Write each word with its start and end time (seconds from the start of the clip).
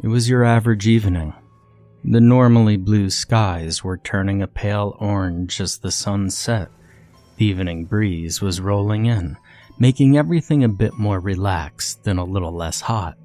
It 0.00 0.06
was 0.06 0.28
your 0.28 0.44
average 0.44 0.86
evening. 0.86 1.34
The 2.04 2.20
normally 2.20 2.76
blue 2.76 3.10
skies 3.10 3.82
were 3.82 3.96
turning 3.98 4.40
a 4.40 4.46
pale 4.46 4.96
orange 5.00 5.60
as 5.60 5.78
the 5.78 5.90
sun 5.90 6.30
set. 6.30 6.68
The 7.36 7.46
evening 7.46 7.84
breeze 7.84 8.40
was 8.40 8.60
rolling 8.60 9.06
in, 9.06 9.36
making 9.76 10.16
everything 10.16 10.62
a 10.62 10.68
bit 10.68 10.94
more 10.94 11.18
relaxed 11.18 12.06
and 12.06 12.20
a 12.20 12.24
little 12.24 12.52
less 12.52 12.80
hot. 12.80 13.16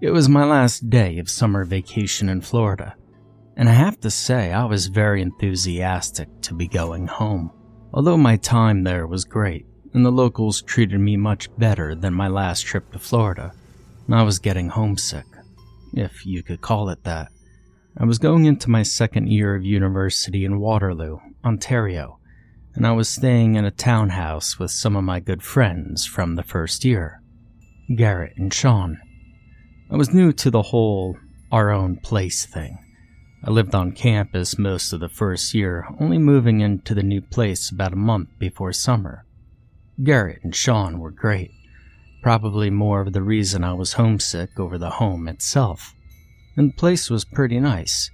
It 0.00 0.10
was 0.10 0.26
my 0.26 0.42
last 0.44 0.88
day 0.88 1.18
of 1.18 1.28
summer 1.28 1.66
vacation 1.66 2.30
in 2.30 2.40
Florida, 2.40 2.96
and 3.54 3.68
I 3.68 3.72
have 3.72 4.00
to 4.00 4.10
say 4.10 4.54
I 4.54 4.64
was 4.64 4.86
very 4.86 5.20
enthusiastic 5.20 6.28
to 6.42 6.54
be 6.54 6.66
going 6.66 7.08
home. 7.08 7.52
Although 7.92 8.16
my 8.16 8.36
time 8.36 8.84
there 8.84 9.06
was 9.06 9.26
great, 9.26 9.66
and 9.92 10.06
the 10.06 10.10
locals 10.10 10.62
treated 10.62 10.98
me 10.98 11.18
much 11.18 11.54
better 11.58 11.94
than 11.94 12.14
my 12.14 12.28
last 12.28 12.62
trip 12.62 12.90
to 12.92 12.98
Florida, 12.98 13.52
I 14.10 14.22
was 14.22 14.38
getting 14.38 14.70
homesick 14.70 15.26
if 15.92 16.24
you 16.26 16.42
could 16.42 16.60
call 16.60 16.88
it 16.88 17.04
that. 17.04 17.28
I 17.96 18.04
was 18.04 18.18
going 18.18 18.44
into 18.44 18.70
my 18.70 18.82
second 18.82 19.28
year 19.28 19.54
of 19.54 19.64
university 19.64 20.44
in 20.44 20.60
Waterloo, 20.60 21.18
Ontario, 21.44 22.18
and 22.74 22.86
I 22.86 22.92
was 22.92 23.08
staying 23.08 23.56
in 23.56 23.64
a 23.64 23.70
townhouse 23.70 24.58
with 24.58 24.70
some 24.70 24.96
of 24.96 25.04
my 25.04 25.20
good 25.20 25.42
friends 25.42 26.06
from 26.06 26.36
the 26.36 26.42
first 26.42 26.84
year 26.84 27.20
Garrett 27.96 28.36
and 28.36 28.54
Sean. 28.54 28.98
I 29.90 29.96
was 29.96 30.14
new 30.14 30.32
to 30.34 30.50
the 30.50 30.62
whole 30.62 31.16
our 31.50 31.70
own 31.70 31.96
place 31.96 32.46
thing. 32.46 32.78
I 33.44 33.50
lived 33.50 33.74
on 33.74 33.92
campus 33.92 34.58
most 34.58 34.92
of 34.92 35.00
the 35.00 35.08
first 35.08 35.54
year, 35.54 35.86
only 35.98 36.18
moving 36.18 36.60
into 36.60 36.94
the 36.94 37.02
new 37.02 37.20
place 37.20 37.70
about 37.70 37.92
a 37.92 37.96
month 37.96 38.28
before 38.38 38.72
summer. 38.72 39.24
Garrett 40.02 40.44
and 40.44 40.54
Sean 40.54 41.00
were 41.00 41.10
great 41.10 41.50
probably 42.22 42.70
more 42.70 43.00
of 43.00 43.12
the 43.12 43.22
reason 43.22 43.64
I 43.64 43.72
was 43.72 43.94
homesick 43.94 44.58
over 44.58 44.78
the 44.78 44.90
home 44.90 45.28
itself. 45.28 45.94
And 46.56 46.70
the 46.70 46.76
place 46.76 47.08
was 47.10 47.24
pretty 47.24 47.60
nice. 47.60 48.10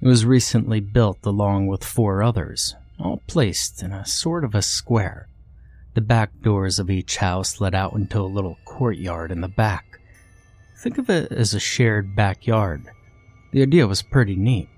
It 0.00 0.06
was 0.06 0.24
recently 0.24 0.80
built 0.80 1.24
along 1.24 1.66
with 1.66 1.84
four 1.84 2.22
others, 2.22 2.74
all 2.98 3.22
placed 3.26 3.82
in 3.82 3.92
a 3.92 4.06
sort 4.06 4.44
of 4.44 4.54
a 4.54 4.62
square. 4.62 5.28
The 5.94 6.00
back 6.00 6.30
doors 6.42 6.78
of 6.78 6.90
each 6.90 7.18
house 7.18 7.60
led 7.60 7.74
out 7.74 7.92
into 7.92 8.20
a 8.20 8.22
little 8.22 8.56
courtyard 8.64 9.30
in 9.30 9.42
the 9.42 9.48
back. 9.48 10.00
Think 10.78 10.98
of 10.98 11.10
it 11.10 11.30
as 11.30 11.54
a 11.54 11.60
shared 11.60 12.16
backyard. 12.16 12.90
The 13.52 13.62
idea 13.62 13.86
was 13.86 14.02
pretty 14.02 14.34
neat, 14.34 14.68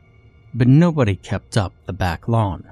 but 0.53 0.67
nobody 0.67 1.17
kept 1.17 1.57
up 1.57 1.73
the 1.87 1.93
back 1.93 2.29
lawn. 2.29 2.71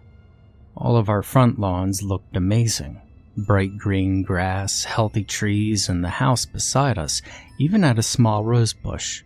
All 0.76 0.96
of 0.96 1.08
our 1.08 1.22
front 1.22 1.58
lawns 1.58 2.02
looked 2.02 2.36
amazing, 2.36 3.00
bright 3.36 3.78
green 3.78 4.22
grass, 4.22 4.84
healthy 4.84 5.24
trees, 5.24 5.88
and 5.88 6.04
the 6.04 6.08
house 6.08 6.44
beside 6.44 6.98
us 6.98 7.22
even 7.58 7.82
had 7.82 7.98
a 7.98 8.02
small 8.02 8.44
rose 8.44 8.72
bush. 8.72 9.22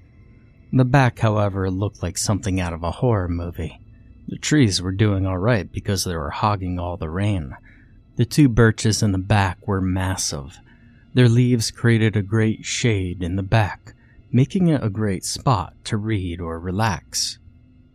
The 0.72 0.84
back, 0.84 1.18
however, 1.18 1.70
looked 1.70 2.02
like 2.02 2.18
something 2.18 2.60
out 2.60 2.72
of 2.72 2.82
a 2.82 2.90
horror 2.90 3.28
movie. 3.28 3.80
The 4.28 4.38
trees 4.38 4.82
were 4.82 4.92
doing 4.92 5.26
alright 5.26 5.72
because 5.72 6.04
they 6.04 6.16
were 6.16 6.30
hogging 6.30 6.78
all 6.78 6.96
the 6.96 7.08
rain. 7.08 7.56
The 8.16 8.24
two 8.24 8.48
birches 8.48 9.02
in 9.02 9.12
the 9.12 9.18
back 9.18 9.66
were 9.66 9.80
massive. 9.80 10.58
Their 11.14 11.28
leaves 11.28 11.70
created 11.70 12.16
a 12.16 12.22
great 12.22 12.64
shade 12.64 13.22
in 13.22 13.36
the 13.36 13.42
back, 13.42 13.94
making 14.30 14.68
it 14.68 14.82
a 14.82 14.90
great 14.90 15.24
spot 15.24 15.74
to 15.84 15.96
read 15.96 16.40
or 16.40 16.58
relax. 16.58 17.38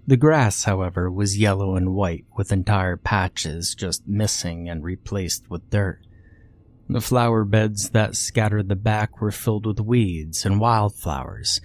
The 0.07 0.17
grass, 0.17 0.63
however, 0.63 1.11
was 1.11 1.37
yellow 1.37 1.75
and 1.75 1.93
white, 1.93 2.25
with 2.35 2.51
entire 2.51 2.97
patches 2.97 3.75
just 3.75 4.07
missing 4.07 4.67
and 4.67 4.83
replaced 4.83 5.49
with 5.49 5.69
dirt. 5.69 5.99
The 6.91 6.99
flower 6.99 7.45
beds 7.45 7.91
that 7.91 8.17
scattered 8.17 8.67
the 8.67 8.75
back 8.75 9.21
were 9.21 9.31
filled 9.31 9.65
with 9.65 9.79
weeds 9.79 10.45
and 10.45 10.59
wildflowers, 10.59 11.61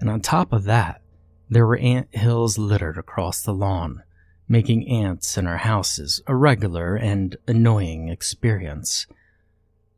and 0.00 0.10
on 0.10 0.20
top 0.20 0.52
of 0.52 0.64
that, 0.64 1.00
there 1.48 1.66
were 1.66 1.78
ant 1.78 2.14
hills 2.14 2.58
littered 2.58 2.98
across 2.98 3.40
the 3.40 3.54
lawn, 3.54 4.02
making 4.50 4.86
ants 4.86 5.38
in 5.38 5.46
our 5.46 5.56
houses 5.56 6.20
a 6.26 6.34
regular 6.34 6.94
and 6.94 7.38
annoying 7.48 8.10
experience. 8.10 9.06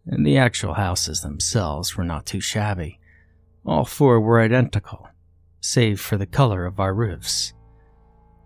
And 0.06 0.25
the 0.25 0.39
actual 0.39 0.75
houses 0.75 1.22
themselves 1.22 1.97
were 1.97 2.05
not 2.05 2.25
too 2.25 2.41
shabby. 2.41 3.00
All 3.66 3.84
four 3.84 4.21
were 4.21 4.41
identical, 4.41 5.09
save 5.60 6.00
for 6.00 6.16
the 6.16 6.25
color 6.25 6.65
of 6.65 6.78
our 6.78 6.95
roofs. 6.95 7.53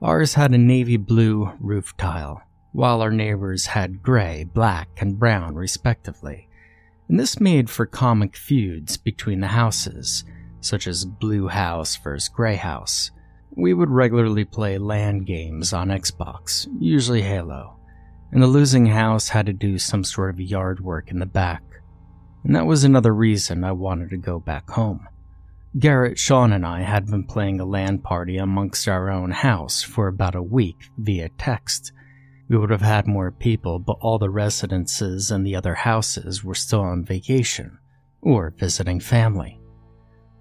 Ours 0.00 0.32
had 0.32 0.54
a 0.54 0.59
navy 0.59 0.97
blue 0.97 1.53
roof 1.60 1.94
tile, 1.99 2.41
while 2.72 3.03
our 3.03 3.10
neighbors 3.10 3.66
had 3.66 4.03
gray, 4.03 4.44
black, 4.44 4.88
and 4.99 5.19
brown 5.19 5.55
respectively. 5.55 6.49
And 7.09 7.21
this 7.21 7.41
made 7.41 7.69
for 7.69 7.87
comic 7.87 8.37
feuds 8.37 8.97
between 8.97 9.41
the 9.41 9.49
houses, 9.49 10.25
such 10.60 10.87
as 10.87 11.05
Blue 11.05 11.49
House 11.49 11.97
versus 11.97 12.28
Gray 12.28 12.56
House. 12.56 13.11
We 13.55 13.75
would 13.75 13.91
regularly 13.91 14.44
play 14.44 14.78
LAN 14.78 15.25
games 15.25 15.72
on 15.72 15.88
Xbox, 15.88 16.66
usually 16.81 17.22
Halo, 17.22 17.77
and 18.32 18.43
the 18.43 18.47
losing 18.47 18.87
house 18.87 19.28
had 19.28 19.47
to 19.47 19.53
do 19.53 19.78
some 19.78 20.05
sort 20.05 20.31
of 20.31 20.41
yard 20.41 20.81
work 20.81 21.11
in 21.11 21.19
the 21.19 21.27
back. 21.27 21.62
And 22.44 22.56
that 22.56 22.66
was 22.66 22.82
another 22.82 23.15
reason 23.15 23.62
I 23.62 23.72
wanted 23.72 24.11
to 24.11 24.16
go 24.16 24.41
back 24.41 24.71
home. 24.71 25.06
Garrett, 25.78 26.19
Sean, 26.19 26.53
and 26.53 26.66
I 26.66 26.82
had 26.82 27.06
been 27.06 27.25
playing 27.25 27.61
a 27.61 27.65
LAN 27.65 27.99
party 27.99 28.37
amongst 28.37 28.88
our 28.88 29.11
own 29.11 29.31
house 29.31 29.82
for 29.82 30.06
about 30.06 30.34
a 30.34 30.43
week 30.43 30.91
via 30.99 31.28
text. 31.31 31.93
We 32.52 32.58
would 32.58 32.68
have 32.68 32.82
had 32.82 33.06
more 33.06 33.30
people, 33.30 33.78
but 33.78 33.96
all 34.02 34.18
the 34.18 34.28
residences 34.28 35.30
and 35.30 35.46
the 35.46 35.56
other 35.56 35.74
houses 35.74 36.44
were 36.44 36.54
still 36.54 36.82
on 36.82 37.02
vacation 37.02 37.78
or 38.20 38.52
visiting 38.54 39.00
family. 39.00 39.58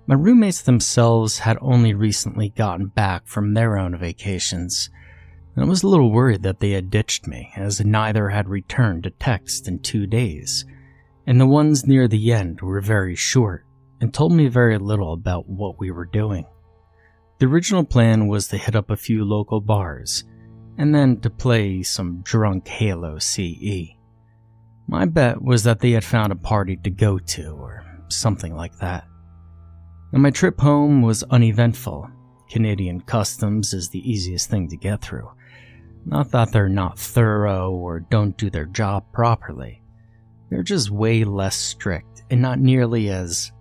My 0.08 0.16
roommates 0.16 0.62
themselves 0.62 1.40
had 1.40 1.58
only 1.62 1.94
recently 1.94 2.50
gotten 2.50 2.88
back 2.88 3.28
from 3.28 3.54
their 3.54 3.78
own 3.78 3.98
vacations, 3.98 4.90
and 5.56 5.64
I 5.64 5.68
was 5.70 5.84
a 5.84 5.88
little 5.88 6.12
worried 6.12 6.44
that 6.44 6.60
they 6.60 6.72
had 6.72 6.90
ditched 6.90 7.28
me, 7.28 7.54
as 7.56 7.80
neither 7.80 8.28
had 8.28 8.50
returned 8.50 9.04
to 9.04 9.12
text 9.12 9.70
in 9.70 9.80
two 9.80 10.06
days, 10.06 10.66
and 11.26 11.40
the 11.40 11.48
ones 11.48 11.88
near 11.88 12.10
the 12.10 12.34
end 12.34 12.60
were 12.60 12.82
very 12.82 13.16
short 13.16 13.66
and 14.02 14.14
told 14.14 14.34
me 14.34 14.50
very 14.50 14.78
little 14.78 15.14
about 15.14 15.48
what 15.48 15.80
we 15.80 15.92
were 15.92 16.04
doing. 16.04 16.46
The 17.38 17.46
original 17.46 17.86
plan 17.86 18.28
was 18.28 18.50
to 18.50 18.58
hit 18.58 18.76
up 18.76 18.90
a 18.90 18.98
few 18.98 19.24
local 19.24 19.62
bars 19.62 20.26
and 20.78 20.94
then 20.94 21.20
to 21.22 21.30
play 21.30 21.84
some 21.84 22.22
drunk 22.22 22.68
Halo 22.68 23.20
CE. 23.20 23.96
My 24.88 25.06
bet 25.06 25.42
was 25.42 25.64
that 25.64 25.80
they 25.80 25.92
had 25.92 26.04
found 26.04 26.32
a 26.32 26.36
party 26.36 26.76
to 26.78 26.90
go 26.90 27.18
to 27.18 27.52
or 27.52 27.86
something 28.10 28.56
like 28.56 28.78
that. 28.80 29.06
And 30.12 30.22
my 30.22 30.32
trip 30.32 30.60
home 30.60 31.02
was 31.02 31.24
uneventful. 31.24 32.10
Canadian 32.50 33.00
customs 33.02 33.74
is 33.74 33.90
the 33.90 34.12
easiest 34.12 34.50
thing 34.50 34.68
to 34.70 34.76
get 34.76 35.02
through. 35.02 35.32
Not 36.06 36.32
that 36.32 36.52
they're 36.52 36.68
not 36.68 37.00
thorough 37.00 37.72
or 37.72 38.00
don't 38.00 38.38
do 38.38 38.50
their 38.50 38.66
job 38.66 39.06
properly. 39.14 39.82
They're 40.50 40.64
just 40.64 40.90
way 40.90 41.24
less 41.24 41.56
strict 41.56 42.24
and 42.30 42.42
not 42.42 42.60
nearly 42.60 43.10
as 43.10 43.52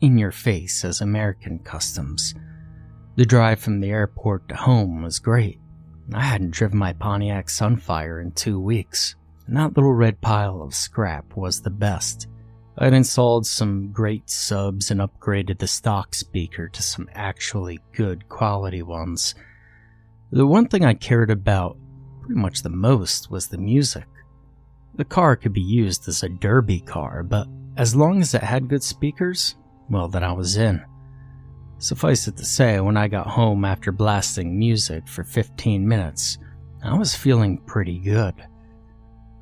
in 0.00 0.18
your 0.18 0.32
face 0.32 0.84
as 0.84 1.00
American 1.00 1.60
customs. 1.60 2.34
The 3.16 3.24
drive 3.24 3.60
from 3.60 3.80
the 3.80 3.90
airport 3.90 4.48
to 4.48 4.56
home 4.56 5.02
was 5.02 5.18
great. 5.18 5.60
I 6.12 6.22
hadn't 6.22 6.52
driven 6.52 6.78
my 6.78 6.92
Pontiac 6.92 7.48
Sunfire 7.48 8.22
in 8.22 8.32
two 8.32 8.60
weeks, 8.60 9.16
and 9.46 9.56
that 9.56 9.76
little 9.76 9.92
red 9.92 10.20
pile 10.20 10.62
of 10.62 10.74
scrap 10.74 11.36
was 11.36 11.60
the 11.60 11.70
best. 11.70 12.28
I'd 12.78 12.92
installed 12.92 13.46
some 13.46 13.90
great 13.90 14.28
subs 14.28 14.90
and 14.90 15.00
upgraded 15.00 15.58
the 15.58 15.66
stock 15.66 16.14
speaker 16.14 16.68
to 16.68 16.82
some 16.82 17.08
actually 17.14 17.80
good 17.92 18.28
quality 18.28 18.82
ones. 18.82 19.34
The 20.30 20.46
one 20.46 20.68
thing 20.68 20.84
I 20.84 20.94
cared 20.94 21.30
about 21.30 21.78
pretty 22.20 22.40
much 22.40 22.62
the 22.62 22.68
most 22.68 23.30
was 23.30 23.48
the 23.48 23.58
music. 23.58 24.06
The 24.94 25.04
car 25.04 25.36
could 25.36 25.52
be 25.52 25.60
used 25.60 26.08
as 26.08 26.22
a 26.22 26.28
derby 26.28 26.80
car, 26.80 27.22
but 27.22 27.48
as 27.76 27.96
long 27.96 28.20
as 28.20 28.34
it 28.34 28.42
had 28.42 28.68
good 28.68 28.82
speakers, 28.82 29.56
well, 29.88 30.08
then 30.08 30.24
I 30.24 30.32
was 30.32 30.56
in. 30.56 30.84
Suffice 31.78 32.26
it 32.26 32.36
to 32.38 32.44
say, 32.44 32.80
when 32.80 32.96
I 32.96 33.08
got 33.08 33.26
home 33.26 33.64
after 33.64 33.92
blasting 33.92 34.58
music 34.58 35.06
for 35.06 35.24
15 35.24 35.86
minutes, 35.86 36.38
I 36.82 36.96
was 36.96 37.14
feeling 37.14 37.58
pretty 37.58 37.98
good. 37.98 38.34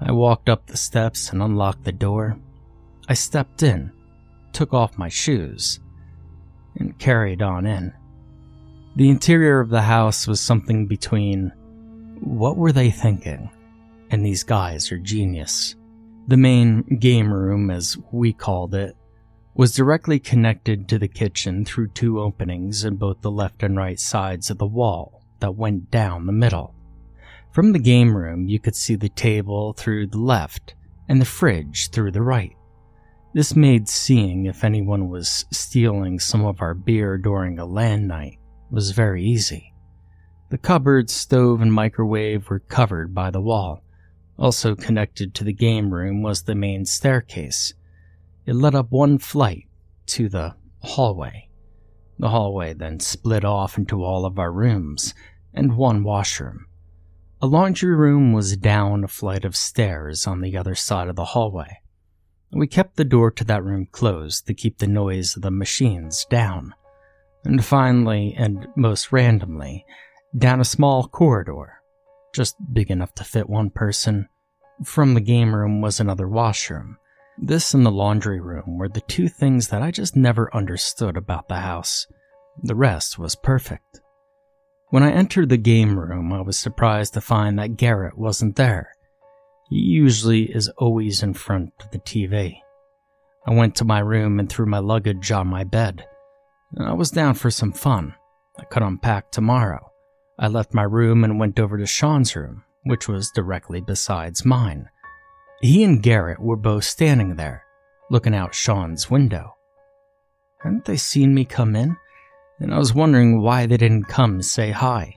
I 0.00 0.12
walked 0.12 0.48
up 0.48 0.66
the 0.66 0.76
steps 0.76 1.30
and 1.30 1.42
unlocked 1.42 1.84
the 1.84 1.92
door. 1.92 2.38
I 3.08 3.14
stepped 3.14 3.62
in, 3.62 3.92
took 4.52 4.74
off 4.74 4.98
my 4.98 5.08
shoes, 5.08 5.80
and 6.76 6.98
carried 6.98 7.40
on 7.40 7.66
in. 7.66 7.92
The 8.96 9.10
interior 9.10 9.60
of 9.60 9.70
the 9.70 9.82
house 9.82 10.26
was 10.26 10.40
something 10.40 10.86
between 10.86 11.52
what 12.20 12.56
were 12.56 12.72
they 12.72 12.90
thinking? 12.90 13.50
And 14.10 14.24
these 14.24 14.42
guys 14.42 14.90
are 14.92 14.98
genius. 14.98 15.74
The 16.28 16.36
main 16.36 16.82
game 16.98 17.32
room, 17.32 17.70
as 17.70 17.96
we 18.12 18.32
called 18.32 18.74
it, 18.74 18.96
was 19.54 19.74
directly 19.74 20.18
connected 20.18 20.88
to 20.88 20.98
the 20.98 21.08
kitchen 21.08 21.64
through 21.64 21.88
two 21.88 22.20
openings 22.20 22.84
in 22.84 22.96
both 22.96 23.20
the 23.20 23.30
left 23.30 23.62
and 23.62 23.76
right 23.76 24.00
sides 24.00 24.50
of 24.50 24.58
the 24.58 24.66
wall 24.66 25.22
that 25.38 25.54
went 25.54 25.90
down 25.90 26.26
the 26.26 26.32
middle. 26.32 26.74
From 27.52 27.72
the 27.72 27.78
game 27.78 28.16
room, 28.16 28.48
you 28.48 28.58
could 28.58 28.74
see 28.74 28.96
the 28.96 29.08
table 29.08 29.72
through 29.72 30.08
the 30.08 30.18
left 30.18 30.74
and 31.08 31.20
the 31.20 31.26
fridge 31.26 31.90
through 31.90 32.10
the 32.10 32.22
right. 32.22 32.56
This 33.32 33.54
made 33.54 33.88
seeing 33.88 34.46
if 34.46 34.64
anyone 34.64 35.08
was 35.08 35.44
stealing 35.52 36.18
some 36.18 36.44
of 36.44 36.60
our 36.60 36.74
beer 36.74 37.16
during 37.16 37.58
a 37.58 37.64
LAN 37.64 38.06
night 38.08 38.38
was 38.70 38.90
very 38.90 39.24
easy. 39.24 39.72
The 40.50 40.58
cupboard, 40.58 41.10
stove, 41.10 41.60
and 41.60 41.72
microwave 41.72 42.48
were 42.48 42.60
covered 42.60 43.14
by 43.14 43.30
the 43.30 43.40
wall. 43.40 43.82
Also 44.38 44.74
connected 44.74 45.34
to 45.34 45.44
the 45.44 45.52
game 45.52 45.92
room 45.92 46.22
was 46.22 46.42
the 46.42 46.54
main 46.54 46.84
staircase, 46.84 47.74
it 48.46 48.54
led 48.54 48.74
up 48.74 48.90
one 48.90 49.18
flight 49.18 49.66
to 50.06 50.28
the 50.28 50.54
hallway. 50.80 51.48
The 52.18 52.28
hallway 52.28 52.74
then 52.74 53.00
split 53.00 53.44
off 53.44 53.76
into 53.76 54.04
all 54.04 54.24
of 54.24 54.38
our 54.38 54.52
rooms 54.52 55.14
and 55.52 55.76
one 55.76 56.04
washroom. 56.04 56.66
A 57.40 57.46
laundry 57.46 57.94
room 57.94 58.32
was 58.32 58.56
down 58.56 59.04
a 59.04 59.08
flight 59.08 59.44
of 59.44 59.56
stairs 59.56 60.26
on 60.26 60.40
the 60.40 60.56
other 60.56 60.74
side 60.74 61.08
of 61.08 61.16
the 61.16 61.24
hallway. 61.24 61.80
We 62.52 62.66
kept 62.68 62.96
the 62.96 63.04
door 63.04 63.30
to 63.32 63.44
that 63.44 63.64
room 63.64 63.88
closed 63.90 64.46
to 64.46 64.54
keep 64.54 64.78
the 64.78 64.86
noise 64.86 65.34
of 65.36 65.42
the 65.42 65.50
machines 65.50 66.24
down. 66.30 66.74
And 67.44 67.64
finally, 67.64 68.34
and 68.38 68.68
most 68.76 69.12
randomly, 69.12 69.84
down 70.36 70.60
a 70.60 70.64
small 70.64 71.08
corridor, 71.08 71.80
just 72.32 72.56
big 72.72 72.90
enough 72.90 73.14
to 73.14 73.24
fit 73.24 73.48
one 73.48 73.70
person. 73.70 74.28
From 74.84 75.14
the 75.14 75.20
game 75.20 75.54
room 75.54 75.80
was 75.80 76.00
another 76.00 76.28
washroom, 76.28 76.96
this 77.38 77.74
and 77.74 77.84
the 77.84 77.90
laundry 77.90 78.40
room 78.40 78.78
were 78.78 78.88
the 78.88 79.00
two 79.02 79.28
things 79.28 79.68
that 79.68 79.82
I 79.82 79.90
just 79.90 80.16
never 80.16 80.54
understood 80.54 81.16
about 81.16 81.48
the 81.48 81.56
house. 81.56 82.06
The 82.62 82.74
rest 82.74 83.18
was 83.18 83.34
perfect. 83.34 84.00
When 84.90 85.02
I 85.02 85.12
entered 85.12 85.48
the 85.48 85.56
game 85.56 85.98
room, 85.98 86.32
I 86.32 86.40
was 86.40 86.56
surprised 86.56 87.14
to 87.14 87.20
find 87.20 87.58
that 87.58 87.76
Garrett 87.76 88.16
wasn't 88.16 88.56
there. 88.56 88.92
He 89.68 89.76
usually 89.76 90.44
is 90.44 90.68
always 90.78 91.22
in 91.22 91.34
front 91.34 91.72
of 91.80 91.90
the 91.90 91.98
TV. 91.98 92.58
I 93.46 93.52
went 93.52 93.74
to 93.76 93.84
my 93.84 93.98
room 93.98 94.38
and 94.38 94.48
threw 94.48 94.66
my 94.66 94.78
luggage 94.78 95.32
on 95.32 95.48
my 95.48 95.64
bed. 95.64 96.06
I 96.78 96.92
was 96.92 97.10
down 97.10 97.34
for 97.34 97.50
some 97.50 97.72
fun. 97.72 98.14
I 98.58 98.64
could 98.64 98.82
unpack 98.82 99.30
tomorrow. 99.30 99.90
I 100.38 100.48
left 100.48 100.74
my 100.74 100.82
room 100.82 101.24
and 101.24 101.38
went 101.38 101.58
over 101.58 101.76
to 101.78 101.86
Sean's 101.86 102.36
room, 102.36 102.64
which 102.84 103.08
was 103.08 103.30
directly 103.30 103.80
besides 103.80 104.44
mine. 104.44 104.88
He 105.64 105.82
and 105.82 106.02
Garrett 106.02 106.40
were 106.40 106.58
both 106.58 106.84
standing 106.84 107.36
there, 107.36 107.64
looking 108.10 108.34
out 108.34 108.54
Sean's 108.54 109.10
window. 109.10 109.54
Hadn't 110.62 110.84
they 110.84 110.98
seen 110.98 111.32
me 111.32 111.46
come 111.46 111.74
in? 111.74 111.96
And 112.60 112.74
I 112.74 112.76
was 112.76 112.94
wondering 112.94 113.40
why 113.40 113.64
they 113.64 113.78
didn't 113.78 114.04
come 114.04 114.42
say 114.42 114.72
hi. 114.72 115.16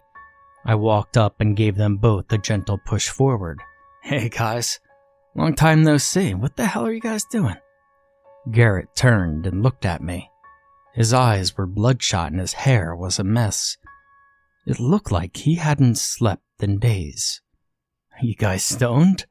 I 0.64 0.76
walked 0.76 1.18
up 1.18 1.42
and 1.42 1.58
gave 1.58 1.76
them 1.76 1.98
both 1.98 2.32
a 2.32 2.38
gentle 2.38 2.78
push 2.78 3.10
forward. 3.10 3.60
Hey 4.04 4.30
guys, 4.30 4.80
long 5.36 5.54
time 5.54 5.84
no 5.84 5.98
see. 5.98 6.34
What 6.34 6.56
the 6.56 6.66
hell 6.66 6.88
are 6.88 6.94
you 6.94 7.02
guys 7.02 7.26
doing? 7.26 7.58
Garrett 8.50 8.96
turned 8.96 9.46
and 9.48 9.62
looked 9.62 9.86
at 9.86 10.02
me. 10.02 10.32
His 10.94 11.12
eyes 11.12 11.58
were 11.58 11.68
bloodshot 11.68 12.32
and 12.32 12.40
his 12.40 12.54
hair 12.54 12.96
was 12.96 13.20
a 13.20 13.26
mess. 13.26 13.76
It 14.66 14.80
looked 14.80 15.12
like 15.12 15.36
he 15.36 15.56
hadn't 15.56 15.98
slept 15.98 16.44
in 16.62 16.80
days. 16.80 17.42
You 18.22 18.34
guys 18.34 18.64
stoned? 18.64 19.26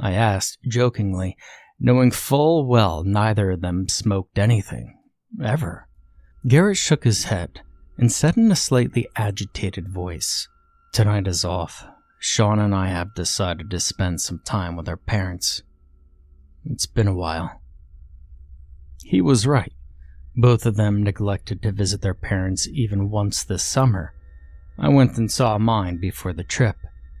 I 0.00 0.12
asked 0.12 0.58
jokingly, 0.68 1.36
knowing 1.80 2.10
full 2.10 2.66
well 2.66 3.04
neither 3.04 3.50
of 3.50 3.60
them 3.60 3.88
smoked 3.88 4.38
anything. 4.38 4.98
Ever. 5.42 5.88
Garrett 6.46 6.76
shook 6.76 7.04
his 7.04 7.24
head 7.24 7.60
and 7.96 8.12
said 8.12 8.36
in 8.36 8.50
a 8.50 8.56
slightly 8.56 9.08
agitated 9.16 9.88
voice, 9.88 10.48
Tonight 10.92 11.26
is 11.26 11.44
off. 11.44 11.84
Sean 12.20 12.58
and 12.58 12.74
I 12.74 12.88
have 12.88 13.14
decided 13.14 13.70
to 13.70 13.80
spend 13.80 14.20
some 14.20 14.40
time 14.44 14.76
with 14.76 14.88
our 14.88 14.96
parents. 14.96 15.62
It's 16.64 16.86
been 16.86 17.08
a 17.08 17.14
while. 17.14 17.60
He 19.04 19.20
was 19.20 19.46
right. 19.46 19.72
Both 20.36 20.66
of 20.66 20.76
them 20.76 21.02
neglected 21.02 21.62
to 21.62 21.72
visit 21.72 22.00
their 22.00 22.14
parents 22.14 22.68
even 22.68 23.10
once 23.10 23.42
this 23.42 23.64
summer. 23.64 24.14
I 24.78 24.88
went 24.88 25.16
and 25.18 25.30
saw 25.30 25.58
mine 25.58 25.98
before 25.98 26.32
the 26.32 26.44
trip, 26.44 26.76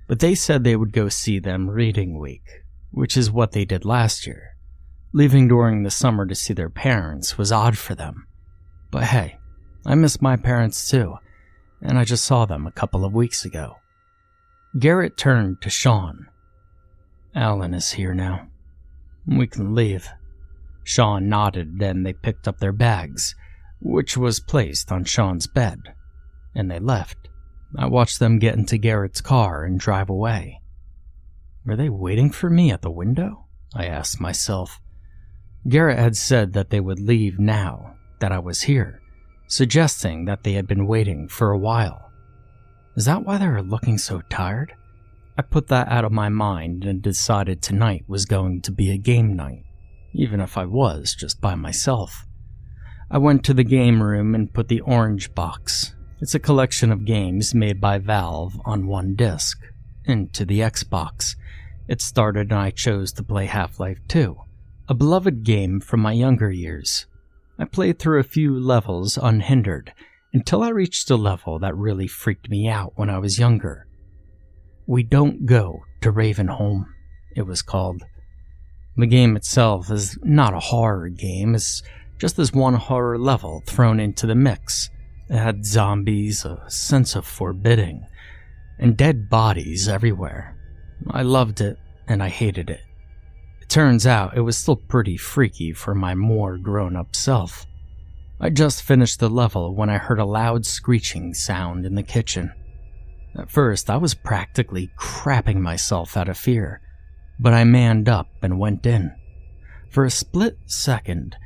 but 0.06 0.20
they 0.20 0.34
said 0.34 0.62
they 0.62 0.76
would 0.76 0.92
go 0.92 1.08
see 1.08 1.38
them 1.38 1.68
reading 1.68 2.18
week, 2.18 2.62
which 2.90 3.16
is 3.16 3.30
what 3.30 3.52
they 3.52 3.64
did 3.64 3.84
last 3.84 4.26
year. 4.26 4.56
Leaving 5.12 5.48
during 5.48 5.82
the 5.82 5.90
summer 5.90 6.26
to 6.26 6.34
see 6.34 6.52
their 6.52 6.70
parents 6.70 7.38
was 7.38 7.52
odd 7.52 7.78
for 7.78 7.94
them. 7.94 8.26
But 8.90 9.04
hey, 9.04 9.38
I 9.86 9.94
miss 9.94 10.20
my 10.20 10.36
parents 10.36 10.90
too, 10.90 11.16
and 11.80 11.98
I 11.98 12.04
just 12.04 12.24
saw 12.24 12.44
them 12.44 12.66
a 12.66 12.72
couple 12.72 13.04
of 13.04 13.14
weeks 13.14 13.44
ago. 13.44 13.76
Garrett 14.78 15.16
turned 15.16 15.62
to 15.62 15.70
Sean. 15.70 16.28
Alan 17.34 17.74
is 17.74 17.92
here 17.92 18.14
now. 18.14 18.48
We 19.26 19.46
can 19.46 19.74
leave. 19.74 20.08
Sean 20.84 21.28
nodded, 21.28 21.80
and 21.82 22.04
they 22.04 22.12
picked 22.12 22.48
up 22.48 22.58
their 22.58 22.72
bags, 22.72 23.34
which 23.80 24.16
was 24.16 24.40
placed 24.40 24.90
on 24.90 25.04
Sean's 25.04 25.46
bed, 25.46 25.94
and 26.54 26.70
they 26.70 26.78
left. 26.78 27.28
I 27.76 27.86
watched 27.86 28.18
them 28.18 28.38
get 28.38 28.56
into 28.56 28.78
Garrett's 28.78 29.20
car 29.20 29.64
and 29.64 29.78
drive 29.78 30.08
away. 30.08 30.57
Were 31.68 31.76
they 31.76 31.90
waiting 31.90 32.30
for 32.30 32.48
me 32.48 32.70
at 32.70 32.80
the 32.80 32.90
window? 32.90 33.44
I 33.74 33.84
asked 33.84 34.22
myself. 34.22 34.80
Garrett 35.68 35.98
had 35.98 36.16
said 36.16 36.54
that 36.54 36.70
they 36.70 36.80
would 36.80 36.98
leave 36.98 37.38
now, 37.38 37.94
that 38.20 38.32
I 38.32 38.38
was 38.38 38.62
here, 38.62 39.02
suggesting 39.48 40.24
that 40.24 40.44
they 40.44 40.54
had 40.54 40.66
been 40.66 40.86
waiting 40.86 41.28
for 41.28 41.50
a 41.50 41.58
while. 41.58 42.10
Is 42.96 43.04
that 43.04 43.22
why 43.22 43.36
they 43.36 43.48
were 43.48 43.62
looking 43.62 43.98
so 43.98 44.22
tired? 44.30 44.72
I 45.36 45.42
put 45.42 45.68
that 45.68 45.88
out 45.88 46.06
of 46.06 46.10
my 46.10 46.30
mind 46.30 46.86
and 46.86 47.02
decided 47.02 47.60
tonight 47.60 48.06
was 48.08 48.24
going 48.24 48.62
to 48.62 48.72
be 48.72 48.90
a 48.90 48.96
game 48.96 49.36
night, 49.36 49.64
even 50.14 50.40
if 50.40 50.56
I 50.56 50.64
was 50.64 51.14
just 51.14 51.38
by 51.38 51.54
myself. 51.54 52.24
I 53.10 53.18
went 53.18 53.44
to 53.44 53.52
the 53.52 53.62
game 53.62 54.02
room 54.02 54.34
and 54.34 54.54
put 54.54 54.68
the 54.68 54.80
orange 54.80 55.34
box. 55.34 55.94
It's 56.22 56.34
a 56.34 56.40
collection 56.40 56.90
of 56.90 57.04
games 57.04 57.54
made 57.54 57.78
by 57.78 57.98
Valve 57.98 58.58
on 58.64 58.86
one 58.86 59.16
disc 59.16 59.60
into 60.06 60.46
the 60.46 60.60
Xbox 60.60 61.34
it 61.88 62.02
started 62.02 62.52
and 62.52 62.60
I 62.60 62.70
chose 62.70 63.12
to 63.14 63.22
play 63.22 63.46
Half 63.46 63.80
Life 63.80 63.98
2, 64.08 64.36
a 64.88 64.94
beloved 64.94 65.42
game 65.42 65.80
from 65.80 66.00
my 66.00 66.12
younger 66.12 66.50
years. 66.50 67.06
I 67.58 67.64
played 67.64 67.98
through 67.98 68.20
a 68.20 68.24
few 68.24 68.58
levels 68.60 69.18
unhindered 69.20 69.94
until 70.32 70.62
I 70.62 70.68
reached 70.68 71.10
a 71.10 71.16
level 71.16 71.58
that 71.60 71.74
really 71.76 72.06
freaked 72.06 72.50
me 72.50 72.68
out 72.68 72.92
when 72.96 73.08
I 73.08 73.18
was 73.18 73.38
younger. 73.38 73.86
We 74.86 75.02
Don't 75.02 75.46
Go 75.46 75.84
to 76.02 76.12
Ravenholm, 76.12 76.84
it 77.34 77.42
was 77.42 77.62
called. 77.62 78.02
The 78.96 79.06
game 79.06 79.34
itself 79.36 79.90
is 79.90 80.18
not 80.22 80.54
a 80.54 80.60
horror 80.60 81.08
game, 81.08 81.54
it's 81.54 81.82
just 82.18 82.36
this 82.36 82.52
one 82.52 82.74
horror 82.74 83.18
level 83.18 83.62
thrown 83.66 83.98
into 83.98 84.26
the 84.26 84.34
mix. 84.34 84.90
It 85.30 85.36
had 85.36 85.64
zombies, 85.64 86.44
a 86.44 86.68
sense 86.68 87.14
of 87.14 87.26
forbidding, 87.26 88.06
and 88.78 88.96
dead 88.96 89.30
bodies 89.30 89.88
everywhere. 89.88 90.57
I 91.10 91.22
loved 91.22 91.60
it, 91.60 91.78
and 92.06 92.22
I 92.22 92.28
hated 92.28 92.70
it. 92.70 92.80
It 93.60 93.68
turns 93.68 94.06
out 94.06 94.36
it 94.36 94.40
was 94.40 94.56
still 94.56 94.76
pretty 94.76 95.16
freaky 95.16 95.72
for 95.72 95.94
my 95.94 96.14
more 96.14 96.56
grown 96.56 96.96
up 96.96 97.14
self. 97.14 97.66
I 98.40 98.50
just 98.50 98.82
finished 98.82 99.20
the 99.20 99.28
level 99.28 99.74
when 99.74 99.90
I 99.90 99.98
heard 99.98 100.18
a 100.18 100.24
loud 100.24 100.64
screeching 100.64 101.34
sound 101.34 101.84
in 101.84 101.94
the 101.94 102.02
kitchen. 102.02 102.52
At 103.36 103.50
first, 103.50 103.90
I 103.90 103.96
was 103.96 104.14
practically 104.14 104.90
crapping 104.98 105.60
myself 105.60 106.16
out 106.16 106.28
of 106.28 106.38
fear, 106.38 106.80
but 107.38 107.52
I 107.52 107.64
manned 107.64 108.08
up 108.08 108.28
and 108.42 108.58
went 108.58 108.86
in. 108.86 109.14
For 109.90 110.04
a 110.04 110.10
split 110.10 110.58
second, 110.66 111.36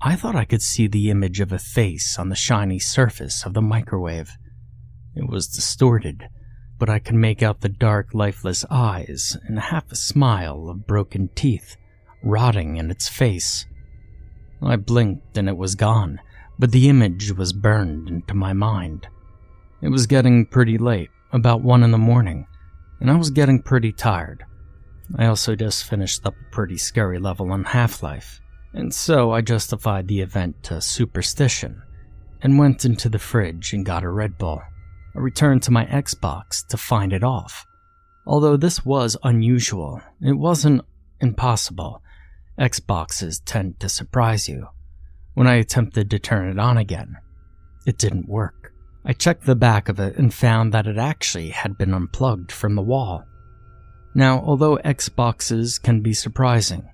I 0.00 0.16
thought 0.16 0.36
I 0.36 0.44
could 0.44 0.62
see 0.62 0.86
the 0.86 1.10
image 1.10 1.40
of 1.40 1.52
a 1.52 1.58
face 1.58 2.18
on 2.18 2.28
the 2.28 2.36
shiny 2.36 2.78
surface 2.78 3.44
of 3.46 3.54
the 3.54 3.62
microwave. 3.62 4.36
It 5.14 5.28
was 5.28 5.46
distorted, 5.46 6.28
but 6.78 6.90
I 6.90 6.98
could 6.98 7.14
make 7.14 7.42
out 7.42 7.60
the 7.60 7.68
dark, 7.68 8.14
lifeless 8.14 8.64
eyes 8.70 9.36
and 9.44 9.58
half 9.58 9.90
a 9.92 9.96
smile 9.96 10.68
of 10.68 10.86
broken 10.86 11.28
teeth 11.34 11.76
rotting 12.22 12.76
in 12.76 12.90
its 12.90 13.08
face. 13.08 13.66
I 14.62 14.76
blinked 14.76 15.36
and 15.36 15.48
it 15.48 15.56
was 15.56 15.74
gone, 15.74 16.20
but 16.58 16.72
the 16.72 16.88
image 16.88 17.32
was 17.32 17.52
burned 17.52 18.08
into 18.08 18.34
my 18.34 18.52
mind. 18.52 19.06
It 19.82 19.88
was 19.88 20.06
getting 20.06 20.46
pretty 20.46 20.78
late, 20.78 21.10
about 21.32 21.62
one 21.62 21.82
in 21.82 21.90
the 21.90 21.98
morning, 21.98 22.46
and 23.00 23.10
I 23.10 23.16
was 23.16 23.30
getting 23.30 23.60
pretty 23.60 23.92
tired. 23.92 24.44
I 25.18 25.26
also 25.26 25.54
just 25.54 25.84
finished 25.84 26.24
up 26.24 26.34
a 26.34 26.54
pretty 26.54 26.78
scary 26.78 27.18
level 27.18 27.52
on 27.52 27.64
Half 27.64 28.02
Life, 28.02 28.40
and 28.72 28.94
so 28.94 29.32
I 29.32 29.42
justified 29.42 30.08
the 30.08 30.20
event 30.20 30.62
to 30.64 30.80
superstition 30.80 31.82
and 32.40 32.58
went 32.58 32.84
into 32.84 33.08
the 33.08 33.18
fridge 33.18 33.72
and 33.74 33.84
got 33.84 34.04
a 34.04 34.08
Red 34.08 34.38
Bull. 34.38 34.62
I 35.14 35.20
returned 35.20 35.62
to 35.64 35.70
my 35.70 35.86
Xbox 35.86 36.66
to 36.68 36.76
find 36.76 37.12
it 37.12 37.22
off. 37.22 37.66
Although 38.26 38.56
this 38.56 38.84
was 38.84 39.16
unusual, 39.22 40.00
it 40.20 40.32
wasn't 40.32 40.82
impossible. 41.20 42.02
Xboxes 42.58 43.40
tend 43.44 43.78
to 43.80 43.88
surprise 43.88 44.48
you. 44.48 44.68
When 45.34 45.46
I 45.46 45.54
attempted 45.54 46.10
to 46.10 46.18
turn 46.18 46.48
it 46.48 46.58
on 46.58 46.78
again, 46.78 47.16
it 47.86 47.98
didn't 47.98 48.28
work. 48.28 48.72
I 49.04 49.12
checked 49.12 49.44
the 49.44 49.56
back 49.56 49.88
of 49.88 50.00
it 50.00 50.16
and 50.16 50.32
found 50.32 50.72
that 50.72 50.86
it 50.86 50.96
actually 50.96 51.50
had 51.50 51.76
been 51.76 51.92
unplugged 51.92 52.50
from 52.50 52.74
the 52.74 52.82
wall. 52.82 53.24
Now, 54.14 54.40
although 54.40 54.78
Xboxes 54.78 55.82
can 55.82 56.00
be 56.00 56.14
surprising, 56.14 56.88